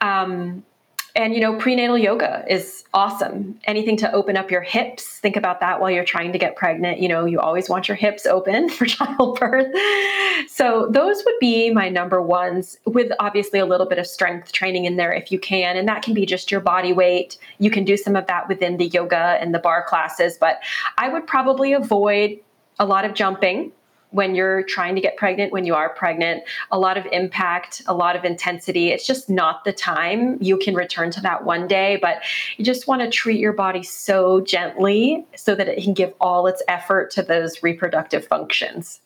Um, 0.00 0.62
and 1.16 1.34
you 1.34 1.40
know 1.40 1.56
prenatal 1.56 1.98
yoga 1.98 2.44
is 2.48 2.84
awesome. 2.92 3.58
Anything 3.64 3.96
to 3.98 4.12
open 4.12 4.36
up 4.36 4.50
your 4.50 4.62
hips 4.62 5.18
think 5.18 5.36
about 5.36 5.60
that 5.60 5.80
while 5.80 5.90
you're 5.90 6.04
trying 6.04 6.32
to 6.32 6.38
get 6.38 6.56
pregnant. 6.56 7.00
You 7.00 7.08
know 7.08 7.24
you 7.24 7.40
always 7.40 7.68
want 7.68 7.88
your 7.88 7.96
hips 7.96 8.26
open 8.26 8.68
for 8.70 8.86
childbirth. 8.86 9.74
So 10.48 10.88
those 10.90 11.22
would 11.24 11.38
be 11.40 11.70
my 11.70 11.88
number 11.88 12.20
ones 12.20 12.78
with 12.86 13.12
obviously 13.20 13.58
a 13.58 13.66
little 13.66 13.86
bit 13.86 13.98
of 13.98 14.06
strength 14.06 14.52
training 14.52 14.84
in 14.84 14.96
there 14.96 15.12
if 15.12 15.30
you 15.30 15.38
can. 15.38 15.76
And 15.76 15.86
that 15.88 16.02
can 16.02 16.14
be 16.14 16.26
just 16.26 16.50
your 16.50 16.60
body 16.60 16.92
weight. 16.92 17.38
You 17.58 17.70
can 17.70 17.84
do 17.84 17.96
some 17.96 18.16
of 18.16 18.26
that 18.26 18.48
within 18.48 18.76
the 18.76 18.86
yoga 18.86 19.38
and 19.40 19.54
the 19.54 19.58
barre 19.58 19.84
classes 19.86 20.36
but 20.38 20.60
i 20.98 21.08
would 21.08 21.26
probably 21.26 21.72
avoid 21.72 22.38
a 22.78 22.86
lot 22.86 23.04
of 23.04 23.14
jumping 23.14 23.72
when 24.10 24.34
you're 24.34 24.62
trying 24.64 24.94
to 24.94 25.00
get 25.00 25.16
pregnant, 25.16 25.52
when 25.52 25.64
you 25.64 25.74
are 25.74 25.90
pregnant, 25.90 26.42
a 26.70 26.78
lot 26.78 26.98
of 26.98 27.06
impact, 27.12 27.82
a 27.86 27.94
lot 27.94 28.16
of 28.16 28.24
intensity. 28.24 28.90
It's 28.90 29.06
just 29.06 29.30
not 29.30 29.64
the 29.64 29.72
time. 29.72 30.38
You 30.40 30.56
can 30.56 30.74
return 30.74 31.10
to 31.12 31.20
that 31.22 31.44
one 31.44 31.68
day, 31.68 31.98
but 32.00 32.22
you 32.56 32.64
just 32.64 32.86
want 32.86 33.02
to 33.02 33.10
treat 33.10 33.38
your 33.38 33.52
body 33.52 33.82
so 33.82 34.40
gently 34.40 35.26
so 35.36 35.54
that 35.54 35.68
it 35.68 35.82
can 35.82 35.94
give 35.94 36.12
all 36.20 36.46
its 36.46 36.62
effort 36.68 37.10
to 37.12 37.22
those 37.22 37.62
reproductive 37.62 38.26
functions. 38.26 39.00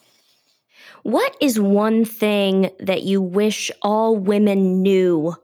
What 1.03 1.37
is 1.41 1.61
one 1.61 2.07
thing 2.07 2.71
that 2.81 3.03
you 3.03 3.21
wish 3.21 3.71
all 3.83 4.17
women 4.17 4.83
knew 4.83 5.37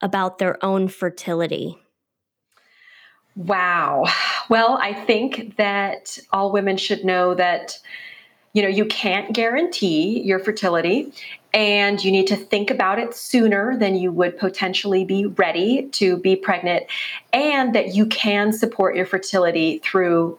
about 0.00 0.38
their 0.38 0.64
own 0.64 0.86
fertility? 0.86 1.76
Wow. 3.34 4.04
Well, 4.48 4.78
I 4.80 4.94
think 4.94 5.56
that 5.56 6.18
all 6.32 6.52
women 6.52 6.76
should 6.76 7.04
know 7.04 7.34
that 7.34 7.78
you 8.58 8.64
know 8.64 8.68
you 8.68 8.86
can't 8.86 9.32
guarantee 9.32 10.20
your 10.22 10.40
fertility 10.40 11.12
and 11.54 12.02
you 12.02 12.10
need 12.10 12.26
to 12.26 12.34
think 12.34 12.72
about 12.72 12.98
it 12.98 13.14
sooner 13.14 13.76
than 13.76 13.94
you 13.94 14.10
would 14.10 14.36
potentially 14.36 15.04
be 15.04 15.26
ready 15.26 15.86
to 15.92 16.16
be 16.16 16.34
pregnant 16.34 16.84
and 17.32 17.72
that 17.72 17.94
you 17.94 18.04
can 18.06 18.52
support 18.52 18.96
your 18.96 19.06
fertility 19.06 19.78
through 19.78 20.36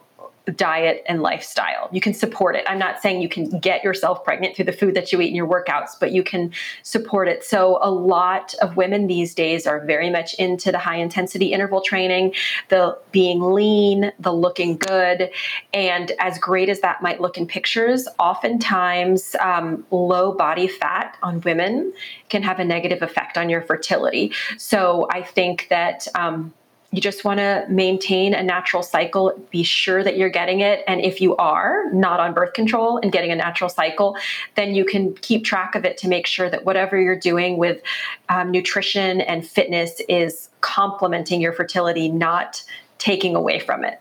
diet 0.56 1.02
and 1.06 1.22
lifestyle. 1.22 1.88
You 1.92 2.00
can 2.00 2.14
support 2.14 2.56
it. 2.56 2.64
I'm 2.66 2.78
not 2.78 3.02
saying 3.02 3.20
you 3.20 3.28
can 3.28 3.58
get 3.60 3.84
yourself 3.84 4.24
pregnant 4.24 4.56
through 4.56 4.64
the 4.64 4.72
food 4.72 4.94
that 4.94 5.12
you 5.12 5.20
eat 5.20 5.28
in 5.28 5.34
your 5.34 5.46
workouts, 5.46 5.90
but 5.98 6.12
you 6.12 6.22
can 6.22 6.52
support 6.82 7.28
it. 7.28 7.44
So, 7.44 7.78
a 7.82 7.90
lot 7.90 8.54
of 8.62 8.76
women 8.76 9.06
these 9.06 9.34
days 9.34 9.66
are 9.66 9.84
very 9.84 10.10
much 10.10 10.34
into 10.34 10.72
the 10.72 10.78
high 10.78 10.96
intensity 10.96 11.52
interval 11.52 11.80
training, 11.80 12.34
the 12.68 12.98
being 13.12 13.40
lean, 13.40 14.12
the 14.18 14.32
looking 14.32 14.76
good. 14.76 15.30
And 15.72 16.12
as 16.18 16.38
great 16.38 16.68
as 16.68 16.80
that 16.80 17.02
might 17.02 17.20
look 17.20 17.36
in 17.36 17.46
pictures, 17.46 18.08
oftentimes 18.18 19.36
um, 19.40 19.86
low 19.90 20.32
body 20.32 20.68
fat 20.68 21.16
on 21.22 21.40
women 21.42 21.92
can 22.28 22.42
have 22.42 22.58
a 22.58 22.64
negative 22.64 23.02
effect 23.02 23.36
on 23.36 23.48
your 23.48 23.62
fertility. 23.62 24.32
So, 24.58 25.06
I 25.10 25.22
think 25.22 25.68
that. 25.70 26.06
Um, 26.14 26.54
you 26.92 27.00
just 27.00 27.24
want 27.24 27.38
to 27.38 27.64
maintain 27.68 28.34
a 28.34 28.42
natural 28.42 28.82
cycle 28.82 29.32
be 29.50 29.62
sure 29.62 30.02
that 30.02 30.16
you're 30.16 30.28
getting 30.28 30.60
it 30.60 30.82
and 30.88 31.00
if 31.00 31.20
you 31.20 31.36
are 31.36 31.90
not 31.92 32.18
on 32.18 32.34
birth 32.34 32.52
control 32.52 32.98
and 32.98 33.12
getting 33.12 33.30
a 33.30 33.36
natural 33.36 33.70
cycle 33.70 34.16
then 34.56 34.74
you 34.74 34.84
can 34.84 35.14
keep 35.14 35.44
track 35.44 35.74
of 35.74 35.84
it 35.84 35.96
to 35.98 36.08
make 36.08 36.26
sure 36.26 36.50
that 36.50 36.64
whatever 36.64 37.00
you're 37.00 37.18
doing 37.18 37.56
with 37.56 37.80
um, 38.28 38.50
nutrition 38.50 39.20
and 39.20 39.46
fitness 39.46 40.00
is 40.08 40.48
complementing 40.60 41.40
your 41.40 41.52
fertility 41.52 42.08
not 42.08 42.62
taking 43.00 43.34
away 43.34 43.58
from 43.58 43.84
it. 43.84 44.00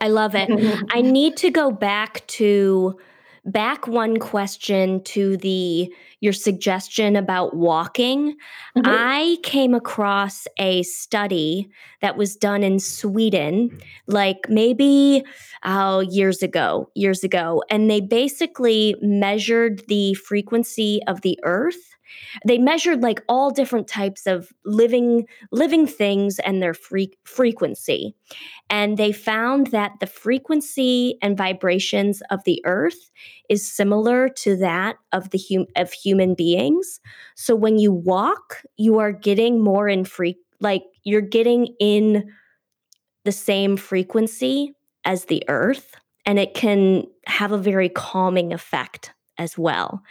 I 0.00 0.08
love 0.08 0.34
it. 0.34 0.48
I 0.90 1.00
need 1.00 1.36
to 1.38 1.50
go 1.50 1.70
back 1.72 2.24
to 2.28 2.98
back 3.44 3.86
one 3.86 4.18
question 4.18 5.02
to 5.04 5.36
the 5.36 5.92
your 6.20 6.32
suggestion 6.32 7.14
about 7.14 7.54
walking 7.54 8.34
mm-hmm. 8.76 8.82
i 8.86 9.36
came 9.42 9.74
across 9.74 10.46
a 10.58 10.82
study 10.84 11.68
that 12.00 12.16
was 12.16 12.36
done 12.36 12.62
in 12.62 12.78
sweden 12.78 13.78
like 14.06 14.38
maybe 14.48 15.22
oh 15.64 16.00
years 16.00 16.42
ago 16.42 16.88
years 16.94 17.22
ago 17.22 17.62
and 17.70 17.90
they 17.90 18.00
basically 18.00 18.96
measured 19.02 19.82
the 19.88 20.14
frequency 20.14 21.00
of 21.06 21.20
the 21.20 21.38
earth 21.42 21.93
they 22.46 22.58
measured 22.58 23.02
like 23.02 23.22
all 23.28 23.50
different 23.50 23.88
types 23.88 24.26
of 24.26 24.52
living 24.64 25.26
living 25.52 25.86
things 25.86 26.38
and 26.40 26.62
their 26.62 26.74
frequency. 27.24 28.14
And 28.70 28.96
they 28.96 29.12
found 29.12 29.68
that 29.68 29.92
the 30.00 30.06
frequency 30.06 31.18
and 31.22 31.36
vibrations 31.36 32.22
of 32.30 32.42
the 32.44 32.62
earth 32.64 33.10
is 33.48 33.70
similar 33.70 34.28
to 34.28 34.56
that 34.56 34.96
of 35.12 35.30
the 35.30 35.42
hum- 35.50 35.66
of 35.76 35.92
human 35.92 36.34
beings. 36.34 37.00
So 37.34 37.54
when 37.54 37.78
you 37.78 37.92
walk 37.92 38.62
you 38.76 38.98
are 38.98 39.12
getting 39.12 39.62
more 39.62 39.88
in 39.88 40.04
free 40.04 40.36
like 40.60 40.82
you're 41.04 41.20
getting 41.20 41.68
in 41.80 42.30
the 43.24 43.32
same 43.32 43.76
frequency 43.76 44.74
as 45.04 45.26
the 45.26 45.42
earth 45.48 45.94
and 46.26 46.38
it 46.38 46.54
can 46.54 47.04
have 47.26 47.52
a 47.52 47.58
very 47.58 47.88
calming 47.88 48.52
effect 48.52 49.13
as 49.38 49.58
well. 49.58 50.02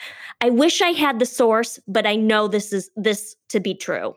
I 0.42 0.50
wish 0.50 0.82
I 0.82 0.90
had 0.90 1.20
the 1.20 1.26
source, 1.26 1.80
but 1.88 2.06
I 2.06 2.16
know 2.16 2.48
this 2.48 2.74
is 2.74 2.90
this 2.96 3.36
to 3.50 3.60
be 3.60 3.74
true. 3.74 4.16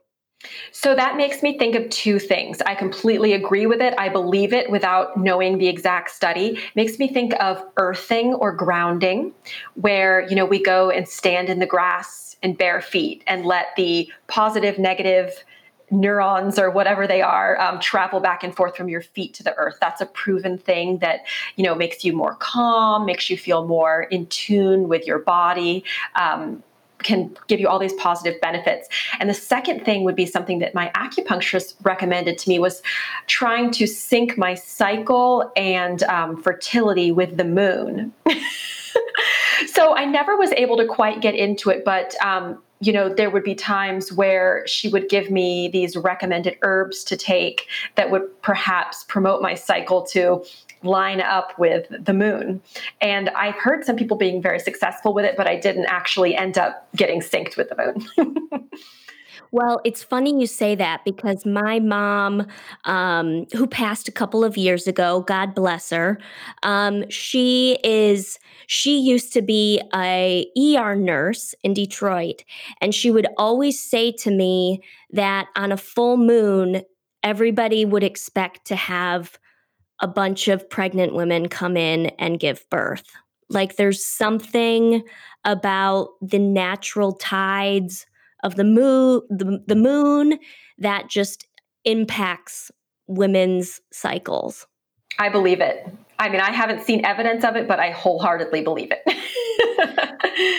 So 0.70 0.94
that 0.94 1.16
makes 1.16 1.42
me 1.42 1.58
think 1.58 1.74
of 1.74 1.88
two 1.88 2.18
things. 2.18 2.60
I 2.66 2.74
completely 2.74 3.32
agree 3.32 3.66
with 3.66 3.80
it. 3.80 3.94
I 3.98 4.08
believe 4.08 4.52
it 4.52 4.70
without 4.70 5.16
knowing 5.16 5.58
the 5.58 5.66
exact 5.66 6.10
study. 6.10 6.48
It 6.58 6.76
makes 6.76 6.98
me 6.98 7.12
think 7.12 7.32
of 7.40 7.64
earthing 7.78 8.34
or 8.34 8.52
grounding, 8.52 9.32
where, 9.74 10.26
you 10.28 10.36
know, 10.36 10.44
we 10.44 10.62
go 10.62 10.90
and 10.90 11.08
stand 11.08 11.48
in 11.48 11.58
the 11.58 11.66
grass 11.66 12.36
and 12.42 12.56
bare 12.56 12.82
feet 12.82 13.24
and 13.26 13.46
let 13.46 13.68
the 13.76 14.12
positive, 14.28 14.78
negative 14.78 15.32
neurons 15.90 16.58
or 16.58 16.70
whatever 16.70 17.06
they 17.06 17.22
are 17.22 17.60
um, 17.60 17.78
travel 17.78 18.20
back 18.20 18.42
and 18.42 18.56
forth 18.56 18.76
from 18.76 18.88
your 18.88 19.02
feet 19.02 19.32
to 19.34 19.42
the 19.42 19.54
earth 19.56 19.76
that's 19.80 20.00
a 20.00 20.06
proven 20.06 20.58
thing 20.58 20.98
that 20.98 21.20
you 21.56 21.64
know 21.64 21.74
makes 21.74 22.04
you 22.04 22.12
more 22.12 22.34
calm 22.36 23.06
makes 23.06 23.30
you 23.30 23.38
feel 23.38 23.66
more 23.66 24.02
in 24.04 24.26
tune 24.26 24.88
with 24.88 25.06
your 25.06 25.20
body 25.20 25.84
um, 26.16 26.62
can 27.02 27.34
give 27.46 27.60
you 27.60 27.68
all 27.68 27.78
these 27.78 27.92
positive 27.94 28.40
benefits. 28.40 28.88
And 29.20 29.28
the 29.28 29.34
second 29.34 29.84
thing 29.84 30.04
would 30.04 30.16
be 30.16 30.26
something 30.26 30.58
that 30.60 30.74
my 30.74 30.90
acupuncturist 30.94 31.74
recommended 31.82 32.38
to 32.38 32.48
me 32.48 32.58
was 32.58 32.82
trying 33.26 33.70
to 33.72 33.86
sync 33.86 34.36
my 34.36 34.54
cycle 34.54 35.50
and 35.56 36.02
um, 36.04 36.42
fertility 36.42 37.12
with 37.12 37.36
the 37.36 37.44
moon. 37.44 38.12
so 39.66 39.94
I 39.94 40.04
never 40.04 40.36
was 40.36 40.52
able 40.52 40.76
to 40.78 40.86
quite 40.86 41.20
get 41.20 41.34
into 41.34 41.70
it, 41.70 41.84
but 41.84 42.14
um, 42.24 42.62
you 42.80 42.92
know, 42.92 43.08
there 43.08 43.30
would 43.30 43.44
be 43.44 43.54
times 43.54 44.12
where 44.12 44.66
she 44.66 44.88
would 44.88 45.08
give 45.08 45.30
me 45.30 45.68
these 45.68 45.96
recommended 45.96 46.58
herbs 46.62 47.04
to 47.04 47.16
take 47.16 47.66
that 47.94 48.10
would 48.10 48.42
perhaps 48.42 49.04
promote 49.04 49.40
my 49.40 49.54
cycle 49.54 50.02
to 50.02 50.44
line 50.82 51.20
up 51.20 51.58
with 51.58 51.86
the 52.04 52.12
moon. 52.12 52.60
And 53.00 53.30
I've 53.30 53.54
heard 53.54 53.84
some 53.84 53.96
people 53.96 54.16
being 54.16 54.42
very 54.42 54.60
successful 54.60 55.14
with 55.14 55.24
it, 55.24 55.36
but 55.36 55.46
I 55.46 55.56
didn't 55.56 55.86
actually 55.86 56.36
end 56.36 56.58
up 56.58 56.86
getting 56.94 57.20
synced 57.20 57.56
with 57.56 57.70
the 57.70 57.76
moon. 57.76 58.68
Well, 59.52 59.80
it's 59.84 60.02
funny 60.02 60.38
you 60.40 60.46
say 60.46 60.74
that 60.74 61.04
because 61.04 61.46
my 61.46 61.78
mom, 61.78 62.46
um, 62.84 63.46
who 63.52 63.66
passed 63.66 64.08
a 64.08 64.12
couple 64.12 64.44
of 64.44 64.56
years 64.56 64.86
ago, 64.86 65.20
God 65.20 65.54
bless 65.54 65.90
her, 65.90 66.18
um, 66.62 67.08
she 67.10 67.78
is 67.84 68.38
she 68.66 68.98
used 68.98 69.32
to 69.34 69.42
be 69.42 69.80
a 69.94 70.46
ER 70.58 70.96
nurse 70.96 71.54
in 71.62 71.74
Detroit, 71.74 72.42
and 72.80 72.94
she 72.94 73.10
would 73.10 73.26
always 73.38 73.80
say 73.82 74.12
to 74.12 74.30
me 74.30 74.80
that 75.10 75.46
on 75.56 75.72
a 75.72 75.76
full 75.76 76.16
moon, 76.16 76.82
everybody 77.22 77.84
would 77.84 78.04
expect 78.04 78.66
to 78.66 78.76
have 78.76 79.38
a 80.00 80.08
bunch 80.08 80.48
of 80.48 80.68
pregnant 80.68 81.14
women 81.14 81.48
come 81.48 81.76
in 81.76 82.06
and 82.18 82.40
give 82.40 82.68
birth. 82.70 83.04
Like 83.48 83.76
there's 83.76 84.04
something 84.04 85.02
about 85.44 86.08
the 86.20 86.38
natural 86.38 87.12
tides 87.12 88.06
of 88.46 88.54
the 88.54 88.64
moon, 88.64 89.22
the, 89.28 89.62
the 89.66 89.74
moon 89.74 90.38
that 90.78 91.10
just 91.10 91.46
impacts 91.84 92.70
women's 93.08 93.80
cycles. 93.92 94.66
I 95.18 95.28
believe 95.28 95.60
it. 95.60 95.86
I 96.18 96.28
mean, 96.28 96.40
I 96.40 96.52
haven't 96.52 96.82
seen 96.84 97.04
evidence 97.04 97.44
of 97.44 97.56
it, 97.56 97.66
but 97.68 97.80
I 97.80 97.90
wholeheartedly 97.90 98.62
believe 98.62 98.92
it. 98.92 99.02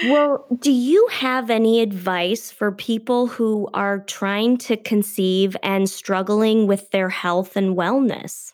well, 0.11 0.45
do 0.59 0.71
you 0.71 1.07
have 1.11 1.49
any 1.49 1.81
advice 1.81 2.51
for 2.51 2.71
people 2.71 3.27
who 3.27 3.69
are 3.73 3.99
trying 3.99 4.57
to 4.57 4.77
conceive 4.77 5.55
and 5.63 5.89
struggling 5.89 6.67
with 6.67 6.91
their 6.91 7.09
health 7.09 7.55
and 7.55 7.75
wellness? 7.75 8.53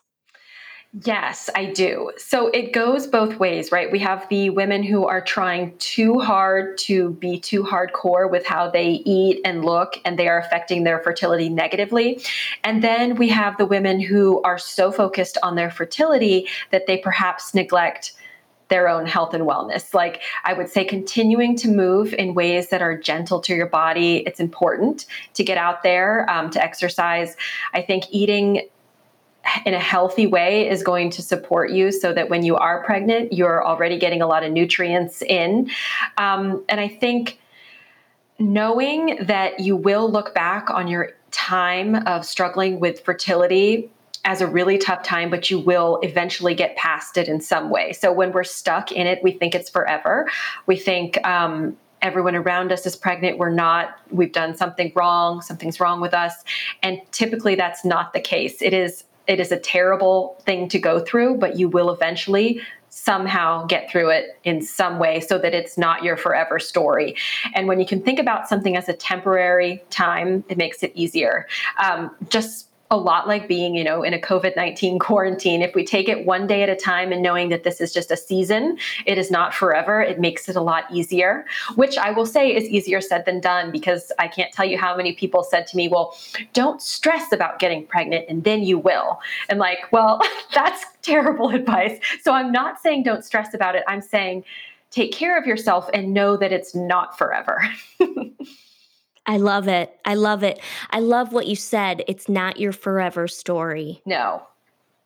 Yes, 1.01 1.49
I 1.55 1.65
do. 1.65 2.11
So 2.17 2.49
it 2.49 2.71
goes 2.71 3.07
both 3.07 3.39
ways, 3.39 3.71
right? 3.71 3.91
We 3.91 3.97
have 3.99 4.29
the 4.29 4.51
women 4.51 4.83
who 4.83 5.07
are 5.07 5.21
trying 5.21 5.75
too 5.79 6.19
hard 6.19 6.77
to 6.79 7.09
be 7.13 7.39
too 7.39 7.63
hardcore 7.63 8.29
with 8.29 8.45
how 8.45 8.69
they 8.69 9.01
eat 9.03 9.41
and 9.43 9.65
look, 9.65 9.99
and 10.05 10.19
they 10.19 10.27
are 10.27 10.37
affecting 10.37 10.83
their 10.83 10.99
fertility 10.99 11.49
negatively. 11.49 12.23
And 12.63 12.83
then 12.83 13.15
we 13.15 13.27
have 13.29 13.57
the 13.57 13.65
women 13.65 13.99
who 13.99 14.39
are 14.43 14.59
so 14.59 14.91
focused 14.91 15.39
on 15.41 15.55
their 15.55 15.71
fertility 15.71 16.47
that 16.69 16.85
they 16.85 16.99
perhaps 16.99 17.55
neglect 17.55 18.13
their 18.69 18.87
own 18.87 19.05
health 19.07 19.33
and 19.33 19.45
wellness. 19.47 19.95
Like 19.95 20.21
I 20.45 20.53
would 20.53 20.69
say, 20.69 20.85
continuing 20.85 21.55
to 21.57 21.69
move 21.69 22.13
in 22.13 22.35
ways 22.35 22.69
that 22.69 22.83
are 22.83 22.97
gentle 22.97 23.39
to 23.41 23.55
your 23.55 23.67
body. 23.67 24.23
It's 24.27 24.39
important 24.39 25.07
to 25.33 25.43
get 25.43 25.57
out 25.57 25.81
there, 25.81 26.29
um, 26.29 26.51
to 26.51 26.63
exercise. 26.63 27.35
I 27.73 27.81
think 27.81 28.05
eating 28.11 28.67
in 29.65 29.73
a 29.73 29.79
healthy 29.79 30.27
way 30.27 30.69
is 30.69 30.83
going 30.83 31.09
to 31.11 31.21
support 31.21 31.71
you 31.71 31.91
so 31.91 32.13
that 32.13 32.29
when 32.29 32.43
you 32.43 32.55
are 32.55 32.83
pregnant, 32.83 33.33
you're 33.33 33.65
already 33.65 33.97
getting 33.97 34.21
a 34.21 34.27
lot 34.27 34.43
of 34.43 34.51
nutrients 34.51 35.21
in. 35.21 35.69
Um, 36.17 36.63
and 36.69 36.79
I 36.79 36.87
think 36.87 37.39
knowing 38.39 39.17
that 39.21 39.59
you 39.59 39.75
will 39.75 40.09
look 40.09 40.33
back 40.33 40.69
on 40.69 40.87
your 40.87 41.11
time 41.31 41.95
of 42.07 42.25
struggling 42.25 42.79
with 42.79 43.01
fertility 43.01 43.89
as 44.25 44.39
a 44.39 44.47
really 44.47 44.77
tough 44.77 45.03
time, 45.03 45.29
but 45.29 45.51
you 45.51 45.59
will 45.59 45.99
eventually 46.01 46.55
get 46.55 46.75
past 46.77 47.17
it 47.17 47.27
in 47.27 47.41
some 47.41 47.69
way. 47.69 47.91
So 47.91 48.13
when 48.13 48.31
we're 48.31 48.45
stuck 48.45 48.91
in 48.91 49.05
it, 49.05 49.21
we 49.21 49.31
think 49.31 49.53
it's 49.53 49.69
forever. 49.69 50.29
We 50.65 50.77
think, 50.77 51.25
um, 51.27 51.77
everyone 52.01 52.35
around 52.35 52.69
us 52.69 52.85
is 52.85 52.97
pregnant 52.97 53.37
we're 53.37 53.49
not 53.49 53.97
we've 54.11 54.33
done 54.33 54.53
something 54.53 54.91
wrong 54.93 55.41
something's 55.41 55.79
wrong 55.79 56.01
with 56.01 56.13
us 56.13 56.43
and 56.81 56.99
typically 57.13 57.55
that's 57.55 57.85
not 57.85 58.11
the 58.11 58.19
case 58.19 58.61
it 58.61 58.73
is 58.73 59.05
it 59.27 59.39
is 59.39 59.51
a 59.51 59.59
terrible 59.59 60.41
thing 60.45 60.67
to 60.69 60.79
go 60.79 60.99
through, 60.99 61.37
but 61.37 61.57
you 61.57 61.69
will 61.69 61.91
eventually 61.91 62.61
somehow 62.89 63.65
get 63.65 63.89
through 63.89 64.09
it 64.09 64.39
in 64.43 64.61
some 64.61 64.99
way 64.99 65.19
so 65.19 65.39
that 65.39 65.53
it's 65.53 65.77
not 65.79 66.03
your 66.03 66.15
forever 66.15 66.59
story. 66.59 67.15
And 67.55 67.67
when 67.67 67.79
you 67.79 67.87
can 67.87 68.01
think 68.01 68.19
about 68.19 68.47
something 68.47 68.77
as 68.77 68.87
a 68.87 68.93
temporary 68.93 69.83
time, 69.89 70.43
it 70.47 70.57
makes 70.57 70.83
it 70.83 70.91
easier. 70.93 71.47
Um, 71.83 72.15
just 72.29 72.67
a 72.93 72.97
lot 72.97 73.27
like 73.27 73.47
being, 73.47 73.75
you 73.75 73.83
know, 73.83 74.03
in 74.03 74.13
a 74.13 74.19
COVID 74.19 74.55
19 74.55 74.99
quarantine. 75.07 75.61
If 75.61 75.75
we 75.75 75.83
take 75.83 76.07
it 76.07 76.25
one 76.25 76.47
day 76.47 76.63
at 76.63 76.69
a 76.69 76.75
time 76.75 77.11
and 77.11 77.21
knowing 77.21 77.49
that 77.49 77.63
this 77.63 77.81
is 77.81 77.91
just 77.91 78.11
a 78.11 78.17
season, 78.17 78.77
it 79.05 79.17
is 79.17 79.29
not 79.31 79.53
forever, 79.53 80.01
it 80.01 80.19
makes 80.19 80.47
it 80.47 80.55
a 80.55 80.61
lot 80.61 80.85
easier, 80.91 81.45
which 81.75 81.97
I 81.97 82.11
will 82.11 82.25
say 82.25 82.55
is 82.55 82.65
easier 82.69 83.01
said 83.01 83.25
than 83.25 83.41
done 83.41 83.71
because 83.71 84.11
I 84.19 84.27
can't 84.27 84.53
tell 84.53 84.65
you 84.65 84.77
how 84.77 84.95
many 84.95 85.13
people 85.13 85.43
said 85.43 85.67
to 85.67 85.77
me, 85.77 85.87
well, 85.87 86.15
don't 86.53 86.81
stress 86.81 87.31
about 87.31 87.59
getting 87.59 87.85
pregnant 87.85 88.25
and 88.29 88.43
then 88.43 88.63
you 88.63 88.77
will. 88.77 89.19
And 89.49 89.59
like, 89.59 89.91
well, 89.91 90.21
that's 90.53 90.85
terrible 91.01 91.49
advice. 91.55 91.99
So 92.21 92.33
I'm 92.33 92.51
not 92.51 92.79
saying 92.79 93.03
don't 93.03 93.25
stress 93.25 93.53
about 93.53 93.75
it. 93.75 93.83
I'm 93.87 94.01
saying 94.01 94.43
take 94.91 95.11
care 95.11 95.37
of 95.37 95.47
yourself 95.47 95.89
and 95.93 96.13
know 96.13 96.37
that 96.37 96.51
it's 96.51 96.75
not 96.75 97.17
forever. 97.17 97.67
I 99.25 99.37
love 99.37 99.67
it. 99.67 99.97
I 100.05 100.15
love 100.15 100.43
it. 100.43 100.59
I 100.89 100.99
love 100.99 101.31
what 101.31 101.47
you 101.47 101.55
said. 101.55 102.03
It's 102.07 102.27
not 102.27 102.59
your 102.59 102.73
forever 102.73 103.27
story. 103.27 104.01
No. 104.05 104.43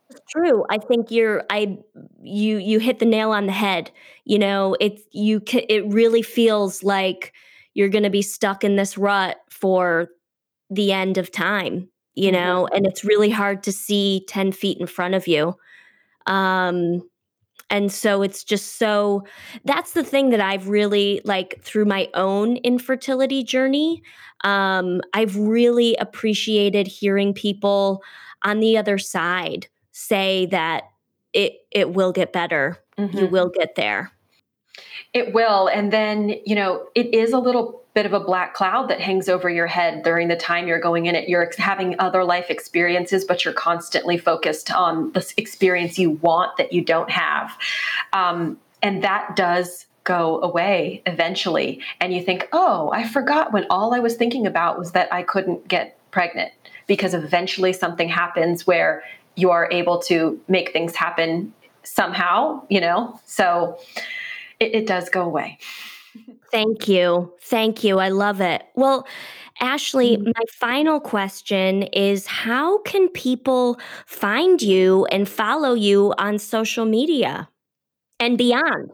It's 0.09 0.21
true. 0.29 0.65
I 0.69 0.77
think 0.77 1.11
you're 1.11 1.43
I 1.49 1.77
you 2.21 2.57
you 2.57 2.79
hit 2.79 2.99
the 2.99 3.05
nail 3.05 3.31
on 3.31 3.45
the 3.45 3.51
head. 3.51 3.91
You 4.25 4.39
know, 4.39 4.75
it's 4.79 5.01
you 5.11 5.41
it 5.53 5.85
really 5.87 6.21
feels 6.21 6.81
like 6.81 7.33
you're 7.73 7.89
going 7.89 8.03
to 8.03 8.09
be 8.09 8.21
stuck 8.21 8.63
in 8.63 8.75
this 8.75 8.97
rut 8.97 9.37
for 9.49 10.07
the 10.69 10.91
end 10.91 11.17
of 11.17 11.31
time, 11.31 11.89
you 12.15 12.31
mm-hmm. 12.31 12.41
know, 12.41 12.67
and 12.67 12.85
it's 12.85 13.03
really 13.03 13.29
hard 13.29 13.63
to 13.63 13.71
see 13.71 14.25
10 14.27 14.51
feet 14.51 14.79
in 14.79 14.87
front 14.87 15.13
of 15.13 15.27
you. 15.27 15.55
Um 16.25 17.07
and 17.69 17.91
so 17.91 18.21
it's 18.21 18.43
just 18.43 18.77
so 18.77 19.23
that's 19.65 19.91
the 19.91 20.03
thing 20.03 20.29
that 20.29 20.41
I've 20.41 20.69
really 20.69 21.21
like 21.25 21.59
through 21.61 21.85
my 21.85 22.09
own 22.13 22.57
infertility 22.57 23.43
journey. 23.43 24.03
Um, 24.43 25.01
I've 25.13 25.35
really 25.35 25.95
appreciated 25.97 26.87
hearing 26.87 27.33
people 27.33 28.03
on 28.43 28.59
the 28.59 28.77
other 28.77 28.97
side 28.97 29.67
say 29.91 30.45
that 30.47 30.83
it 31.33 31.53
it 31.71 31.93
will 31.93 32.11
get 32.11 32.31
better. 32.31 32.77
Mm-hmm. 32.97 33.17
You 33.17 33.27
will 33.27 33.49
get 33.49 33.75
there. 33.75 34.11
It 35.13 35.33
will. 35.33 35.67
And 35.67 35.91
then, 35.91 36.35
you 36.45 36.55
know, 36.55 36.87
it 36.95 37.13
is 37.13 37.33
a 37.33 37.39
little 37.39 37.83
bit 37.97 38.05
of 38.05 38.13
a 38.13 38.19
black 38.19 38.53
cloud 38.53 38.87
that 38.89 39.01
hangs 39.01 39.27
over 39.27 39.49
your 39.49 39.65
head 39.65 40.03
during 40.03 40.27
the 40.27 40.35
time 40.35 40.67
you're 40.67 40.79
going 40.79 41.07
in 41.07 41.15
it. 41.15 41.27
You're 41.27 41.51
having 41.57 41.95
other 41.97 42.23
life 42.23 42.51
experiences, 42.51 43.25
but 43.25 43.43
you're 43.43 43.55
constantly 43.55 44.19
focused 44.19 44.71
on 44.71 45.11
the 45.13 45.33
experience 45.35 45.97
you 45.97 46.11
want 46.11 46.57
that 46.57 46.71
you 46.71 46.83
don't 46.83 47.09
have. 47.09 47.57
Um, 48.13 48.59
and 48.83 49.03
that 49.03 49.35
does 49.35 49.87
go 50.03 50.39
away 50.43 51.01
eventually. 51.07 51.81
And 51.99 52.13
you 52.13 52.21
think, 52.21 52.47
oh, 52.53 52.91
I 52.93 53.07
forgot 53.07 53.51
when 53.51 53.65
all 53.71 53.95
I 53.95 53.99
was 53.99 54.15
thinking 54.15 54.45
about 54.45 54.77
was 54.77 54.91
that 54.91 55.11
I 55.11 55.23
couldn't 55.23 55.67
get 55.67 55.97
pregnant 56.11 56.51
because 56.85 57.15
eventually 57.15 57.73
something 57.73 58.09
happens 58.09 58.67
where 58.67 59.01
you 59.33 59.49
are 59.49 59.67
able 59.71 59.97
to 60.03 60.39
make 60.47 60.71
things 60.71 60.95
happen 60.95 61.51
somehow, 61.81 62.61
you 62.69 62.79
know? 62.79 63.19
So 63.25 63.79
it, 64.59 64.75
it 64.75 64.85
does 64.85 65.09
go 65.09 65.23
away. 65.23 65.57
Thank 66.51 66.87
you. 66.87 67.33
Thank 67.41 67.83
you. 67.83 67.99
I 67.99 68.09
love 68.09 68.41
it. 68.41 68.63
Well, 68.75 69.07
Ashley, 69.59 70.17
mm-hmm. 70.17 70.27
my 70.35 70.43
final 70.59 70.99
question 70.99 71.83
is 71.93 72.27
how 72.27 72.79
can 72.79 73.09
people 73.09 73.79
find 74.05 74.61
you 74.61 75.05
and 75.07 75.27
follow 75.27 75.73
you 75.73 76.13
on 76.17 76.39
social 76.39 76.85
media 76.85 77.49
and 78.19 78.37
beyond? 78.37 78.91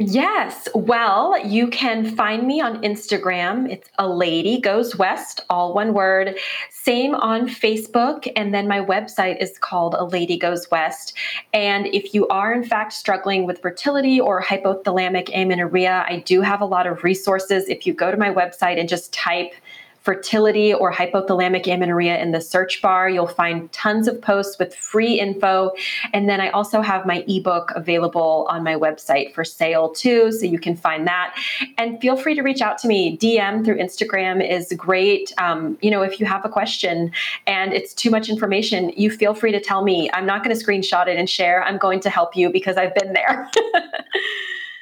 Yes. 0.00 0.68
Well, 0.76 1.44
you 1.44 1.66
can 1.66 2.14
find 2.14 2.46
me 2.46 2.60
on 2.60 2.82
Instagram. 2.82 3.68
It's 3.68 3.90
a 3.98 4.08
lady 4.08 4.60
goes 4.60 4.94
west, 4.94 5.40
all 5.50 5.74
one 5.74 5.92
word. 5.92 6.38
Same 6.70 7.16
on 7.16 7.48
Facebook. 7.48 8.30
And 8.36 8.54
then 8.54 8.68
my 8.68 8.78
website 8.78 9.42
is 9.42 9.58
called 9.58 9.94
A 9.94 10.04
Lady 10.04 10.38
Goes 10.38 10.70
West. 10.70 11.14
And 11.52 11.88
if 11.88 12.14
you 12.14 12.28
are, 12.28 12.52
in 12.52 12.62
fact, 12.62 12.92
struggling 12.92 13.44
with 13.44 13.60
fertility 13.60 14.20
or 14.20 14.40
hypothalamic 14.40 15.30
amenorrhea, 15.34 16.04
I 16.08 16.20
do 16.20 16.42
have 16.42 16.60
a 16.60 16.64
lot 16.64 16.86
of 16.86 17.02
resources. 17.02 17.68
If 17.68 17.84
you 17.84 17.92
go 17.92 18.12
to 18.12 18.16
my 18.16 18.32
website 18.32 18.78
and 18.78 18.88
just 18.88 19.12
type 19.12 19.52
fertility 20.00 20.72
or 20.72 20.92
hypothalamic 20.92 21.66
amenorrhea 21.66 22.18
in 22.20 22.32
the 22.32 22.40
search 22.40 22.80
bar. 22.80 23.08
You'll 23.08 23.26
find 23.26 23.70
tons 23.72 24.08
of 24.08 24.20
posts 24.20 24.58
with 24.58 24.74
free 24.74 25.20
info. 25.20 25.72
And 26.12 26.28
then 26.28 26.40
I 26.40 26.50
also 26.50 26.80
have 26.80 27.06
my 27.06 27.24
ebook 27.28 27.72
available 27.74 28.46
on 28.48 28.62
my 28.62 28.74
website 28.74 29.34
for 29.34 29.44
sale 29.44 29.90
too. 29.90 30.32
So 30.32 30.46
you 30.46 30.58
can 30.58 30.76
find 30.76 31.06
that. 31.06 31.34
And 31.76 32.00
feel 32.00 32.16
free 32.16 32.34
to 32.34 32.42
reach 32.42 32.60
out 32.60 32.78
to 32.78 32.88
me. 32.88 33.18
DM 33.18 33.64
through 33.64 33.76
Instagram 33.76 34.46
is 34.48 34.72
great. 34.76 35.32
Um, 35.38 35.78
you 35.82 35.90
know, 35.90 36.02
if 36.02 36.20
you 36.20 36.26
have 36.26 36.44
a 36.44 36.48
question 36.48 37.12
and 37.46 37.72
it's 37.72 37.92
too 37.94 38.10
much 38.10 38.28
information, 38.28 38.92
you 38.96 39.10
feel 39.10 39.34
free 39.34 39.52
to 39.52 39.60
tell 39.60 39.84
me. 39.84 40.10
I'm 40.12 40.26
not 40.26 40.44
going 40.44 40.56
to 40.56 40.64
screenshot 40.64 41.06
it 41.08 41.18
and 41.18 41.28
share. 41.28 41.62
I'm 41.64 41.78
going 41.78 42.00
to 42.00 42.10
help 42.10 42.36
you 42.36 42.50
because 42.50 42.76
I've 42.76 42.94
been 42.94 43.12
there. 43.12 43.50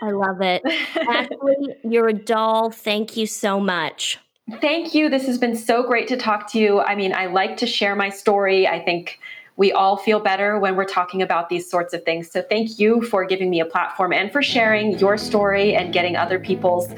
I 0.02 0.10
love 0.10 0.40
it. 0.40 0.62
Ashley, 0.96 1.76
you're 1.82 2.08
a 2.08 2.12
doll. 2.12 2.70
Thank 2.70 3.16
you 3.16 3.26
so 3.26 3.58
much. 3.58 4.18
Thank 4.60 4.94
you. 4.94 5.08
This 5.08 5.26
has 5.26 5.38
been 5.38 5.56
so 5.56 5.82
great 5.82 6.06
to 6.08 6.16
talk 6.16 6.50
to 6.52 6.58
you. 6.58 6.80
I 6.80 6.94
mean, 6.94 7.12
I 7.12 7.26
like 7.26 7.56
to 7.58 7.66
share 7.66 7.96
my 7.96 8.10
story. 8.10 8.68
I 8.68 8.78
think 8.78 9.18
we 9.56 9.72
all 9.72 9.96
feel 9.96 10.20
better 10.20 10.58
when 10.60 10.76
we're 10.76 10.84
talking 10.84 11.20
about 11.20 11.48
these 11.48 11.68
sorts 11.68 11.92
of 11.92 12.04
things. 12.04 12.30
So, 12.30 12.42
thank 12.42 12.78
you 12.78 13.02
for 13.02 13.24
giving 13.24 13.50
me 13.50 13.58
a 13.58 13.64
platform 13.64 14.12
and 14.12 14.30
for 14.30 14.42
sharing 14.42 14.98
your 15.00 15.18
story 15.18 15.74
and 15.74 15.92
getting 15.92 16.14
other 16.14 16.38
people's 16.38 16.88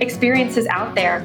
experiences 0.00 0.66
out 0.66 0.96
there. 0.96 1.24